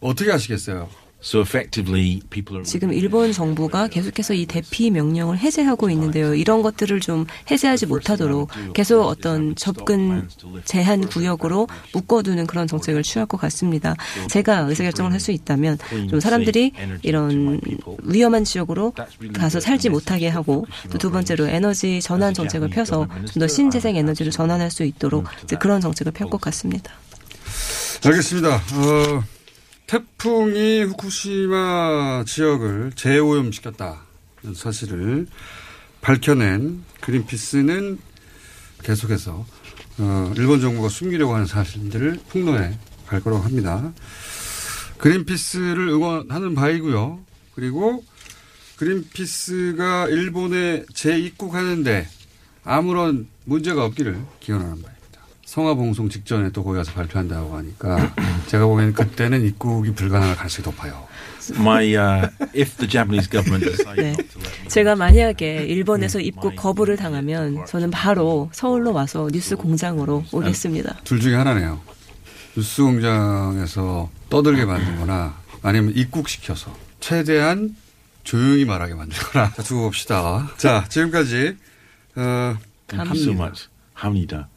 [0.00, 0.88] 어떻게 하시겠어요?
[1.22, 2.64] So effectively, people are.
[2.64, 6.34] 지금 일본 정부가 계속해서 이 대피 명령을 해제하고 있는데요.
[6.34, 10.28] 이런 것들을 좀 해제하지 못하도록 계속 어떤 접근
[10.66, 13.96] 제한 구역으로 묶어두는 그런 정책을 취할 것 같습니다.
[14.28, 15.78] 제가 의사결정을 할 수 있다면
[16.10, 16.72] 좀 사람들이
[17.02, 17.60] 이런
[18.04, 18.92] 위험한 지역으로
[19.32, 24.30] 가서 살지 못하게 하고 또 두 번째로 에너지 전환 정책을 펴서 좀 더 신재생 에너지로
[24.30, 26.92] 전환할 수 있도록 이제 그런 정책을 펼 것 같습니다.
[28.04, 28.56] 알겠습니다.
[28.56, 29.24] 어,
[29.86, 35.26] 태풍이 후쿠시마 지역을 재오염시켰다는 사실을
[36.00, 37.98] 밝혀낸 그린피스는
[38.82, 39.46] 계속해서
[39.98, 43.92] 어, 일본 정부가 숨기려고 하는 사실들을 폭로해 갈 거라고 합니다.
[44.98, 47.20] 그린피스를 응원하는 바이고요.
[47.54, 48.04] 그리고
[48.76, 52.06] 그린피스가 일본에 재입국하는데
[52.64, 54.95] 아무런 문제가 없기를 기원하는 바입니다.
[55.56, 58.12] 성화 봉송 직전에 또 거기 가서 발표한다고 하니까
[58.46, 61.08] 제가 보기에는 그때는 입국이 불가능할 가능성이 높아요.
[61.54, 64.10] My, uh, if the Japanese government decides 네.
[64.10, 69.56] not to let me 제가 만약에 일본에서 입국 거부를 당하면 저는 바로 서울로 와서 뉴스
[69.56, 70.98] 공장으로 오겠습니다.
[71.04, 71.80] 둘 중에 하나네요.
[72.54, 77.74] 뉴스 공장에서 떠들게 만들거나 아니면 입국시켜서 최대한
[78.24, 79.52] 조용히 말하게 만들거나.
[79.56, 80.50] 자, 두고 봅시다.
[80.58, 81.56] 자, 지금까지,
[82.16, 82.56] 어,
[82.88, 83.68] Thank you so much.
[83.94, 84.50] 합니다.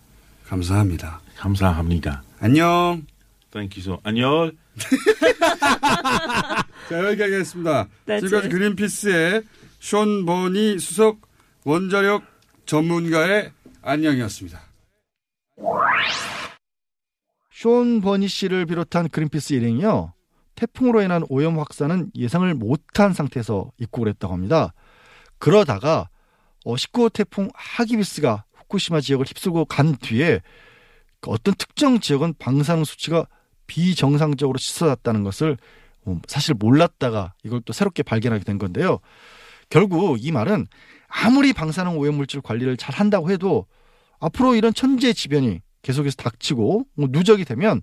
[0.50, 1.22] 감사합니다.
[1.38, 2.24] 감사합니다.
[2.40, 3.06] 안녕.
[3.52, 4.00] Thank you so.
[4.04, 4.52] 안녕.
[6.90, 7.88] 자, 여기까지 하겠습니다.
[8.08, 8.50] 지금까지 it.
[8.50, 9.44] 그린피스의
[9.80, 11.22] 숀 버니 수석
[11.66, 12.24] 원자력
[12.66, 13.52] 전문가의
[13.84, 14.60] 안녕이었습니다.
[17.52, 20.14] 쇼 버니 씨를 비롯한 그린피스 일행이요.
[20.56, 24.74] 태풍으로 인한 오염 확산은 예상을 못한 상태에서 입국을 했다고 합니다.
[25.38, 26.10] 그러다가
[26.66, 30.42] 어, 19호 태풍 하기비스가 후쿠시마 지역을 휩쓸고 간 뒤에
[31.20, 33.26] 그 어떤 특정 지역은 방사능 수치가
[33.68, 35.58] 비정상적으로 치솟았다는 것을
[36.06, 39.00] 어, 사실 몰랐다가 이걸 또 새롭게 발견하게 된 건데요.
[39.70, 40.68] 결국 이 말은
[41.08, 43.66] 아무리 방사능 오염물질 관리를 잘 한다고 해도
[44.20, 47.82] 앞으로 이런 천재지변이 계속해서 닥치고 뭐 누적이 되면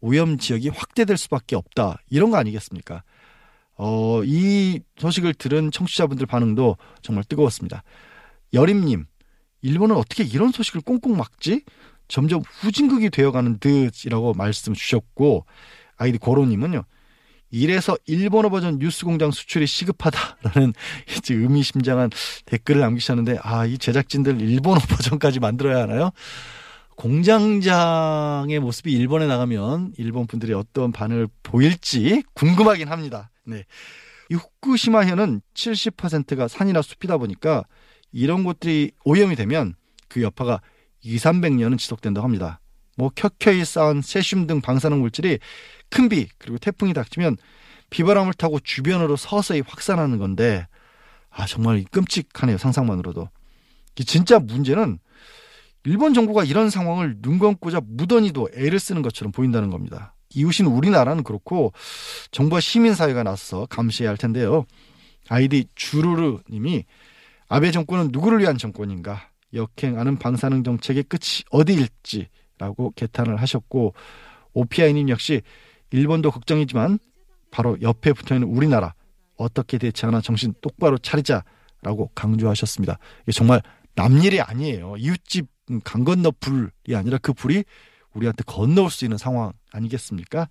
[0.00, 1.98] 오염 지역이 확대될 수밖에 없다.
[2.10, 3.02] 이런 거 아니겠습니까?
[3.76, 7.82] 어, 이 소식을 들은 청취자분들 반응도 정말 뜨거웠습니다.
[8.52, 9.06] 여림님,
[9.64, 11.62] 일본은 어떻게 이런 소식을 꽁꽁 막지?
[12.06, 15.46] 점점 후진국이 되어가는 듯이라고 말씀 주셨고,
[15.96, 16.84] 아이디 고로님은요,
[17.50, 20.74] 이래서 일본어 버전 뉴스공장 수출이 시급하다라는
[21.16, 22.10] 이제 의미심장한
[22.44, 26.10] 댓글을 남기셨는데, 아, 이 제작진들 일본어 버전까지 만들어야 하나요?
[26.96, 33.30] 공장장의 모습이 일본에 나가면 일본 분들이 어떤 반응을 보일지 궁금하긴 합니다.
[33.44, 33.64] 네.
[34.30, 37.64] 이 후쿠시마현은 70%가 산이나 숲이다 보니까
[38.14, 39.74] 이런 곳들이 오염이 되면
[40.08, 40.60] 그 여파가
[41.02, 42.60] 2, 300년은 지속된다고 합니다.
[42.96, 45.40] 뭐 켜켜이 쌓은 세슘 등 방사능 물질이
[45.90, 47.36] 큰 비 그리고 태풍이 닥치면
[47.90, 50.66] 비바람을 타고 주변으로 서서히 확산하는 건데
[51.28, 53.28] 아 정말 끔찍하네요 상상만으로도.
[53.98, 54.98] 이 진짜 문제는
[55.84, 60.14] 일본 정부가 이런 상황을 눈 감고자 무던히도 애를 쓰는 것처럼 보인다는 겁니다.
[60.34, 61.72] 이웃인 우리나라는 그렇고
[62.30, 64.64] 정부와 시민사회가 나서서 감시해야 할 텐데요.
[65.28, 66.84] 아이디 주루르 님이
[67.54, 69.30] 아베 정권은 누구를 위한 정권인가?
[69.52, 73.94] 역행하는 방사능 정책의 끝이 어디일지라고 개탄을 하셨고
[74.54, 75.40] 오피아이님 역시
[75.92, 76.98] 일본도 걱정이지만
[77.52, 78.94] 바로 옆에 붙어 있는 우리나라
[79.36, 81.44] 어떻게 대처하나 정신 똑바로 차리자라고
[81.82, 82.98] 라고 강조하셨습니다.
[83.22, 83.62] 이게 정말
[83.94, 84.96] 남일이 아니에요.
[84.98, 85.46] 이웃집
[85.84, 87.62] 강 건너 불이 아니라 그 불이
[88.14, 90.48] 우리한테 건너올 수 있는 상황 아니겠습니까?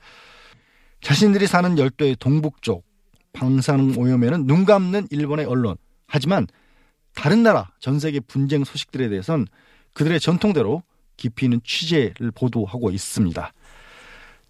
[1.01, 2.85] 자신들이 사는 열도의 동북쪽
[3.33, 5.75] 방사능 오염에는 눈 감는 일본의 언론.
[6.07, 6.47] 하지만
[7.16, 9.47] 다른 나라 전 세계 분쟁 소식들에 대해선
[9.93, 10.84] 그들의 전통대로
[11.18, 13.53] 깊이 있는 취재를 보도하고 있습니다.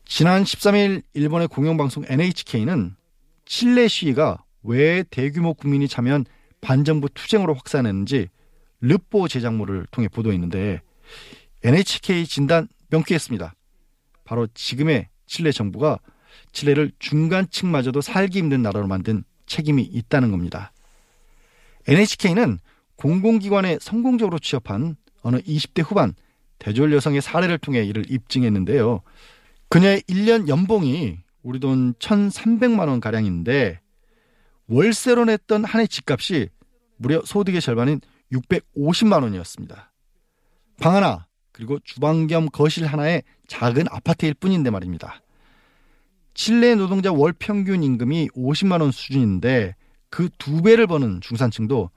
[0.06, 2.96] 지난 13일 일본의 공영방송 NHK는
[3.46, 6.26] 칠레 시위가 왜 대규모 국민이 참여한
[6.62, 8.30] 반정부 투쟁으로 확산했는지
[8.80, 10.82] 르포 제작물을 통해 보도했는데
[11.64, 13.54] NHK 진단 명쾌했습니다.
[14.24, 16.00] 바로 지금의 칠레 정부가
[16.52, 20.72] 칠레를 중간층마저도 살기 힘든 나라로 만든 책임이 있다는 겁니다.
[21.88, 22.60] NHK는
[22.96, 26.14] 공공기관에 성공적으로 취업한 어느 20대 후반
[26.60, 29.02] 대졸 여성의 사례를 통해 이를 입증했는데요.
[29.70, 33.82] 그녀의 1년 연봉이 우리 돈 1,300만 원 가량인데
[34.68, 36.50] 월세로 냈던 한 해 집값이
[36.98, 38.00] 무려 소득의 절반인
[38.32, 39.92] 650만 원이었습니다.
[40.80, 45.22] 방 하나 그리고 주방 겸 거실 하나의 작은 아파트일 뿐인데 말입니다.
[46.34, 49.76] 칠레 노동자 월 평균 임금이 50만 원 수준인데
[50.14, 51.90] 그 두 배를 버는 중산층도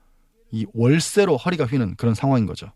[0.49, 2.71] 이 월세로 허리가 휘는 그런 상황인 거죠.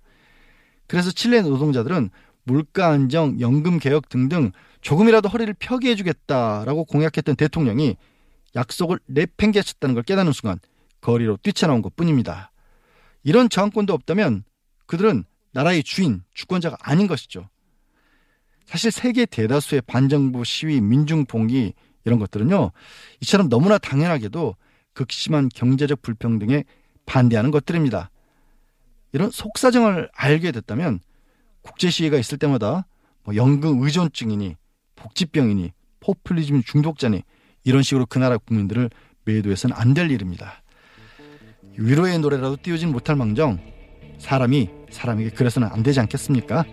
[0.85, 2.11] 그래서 칠레 노동자들은
[2.43, 7.97] 물가 안정, 연금 개혁 등등 조금이라도 허리를 펴게 해주겠다라고 공약했던 대통령이
[8.55, 10.59] 약속을 내팽개쳤다는 걸 깨닫는 순간
[11.01, 12.51] 거리로 뛰쳐나온 것 뿐입니다.
[13.23, 14.43] 이런 저항권도 없다면
[14.85, 15.23] 그들은
[15.53, 17.49] 나라의 주인, 주권자가 아닌 것이죠.
[18.65, 21.73] 사실 세계 대다수의 반정부 시위, 민중봉기
[22.05, 22.71] 이런 것들은요,
[23.21, 24.55] 이처럼 너무나 당연하게도
[24.93, 26.63] 극심한 경제적 불평등에
[27.05, 28.09] 반대하는 것들입니다.
[29.13, 30.99] 이런 속사정을 알게 됐다면
[31.61, 32.85] 국제 시위가 있을 때마다
[33.23, 34.55] 뭐 연금 의존증이니
[34.95, 37.21] 복지병이니 포퓰리즘 중독자니
[37.63, 38.89] 이런 식으로 그 나라 국민들을
[39.25, 40.63] 매도해서는 안 될 일입니다.
[41.77, 43.59] 위로의 노래라도 띄우진 못할 망정
[44.19, 46.65] 사람이 사람에게 그래서는 안 되지 않겠습니까?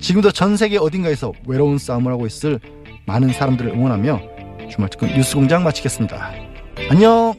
[0.00, 2.58] 지금도 전 세계 어딘가에서 외로운 싸움을 하고 있을
[3.06, 6.41] 많은 사람들을 응원하며 주말 특근 뉴스공장 마치겠습니다.
[6.88, 7.34] 안녕!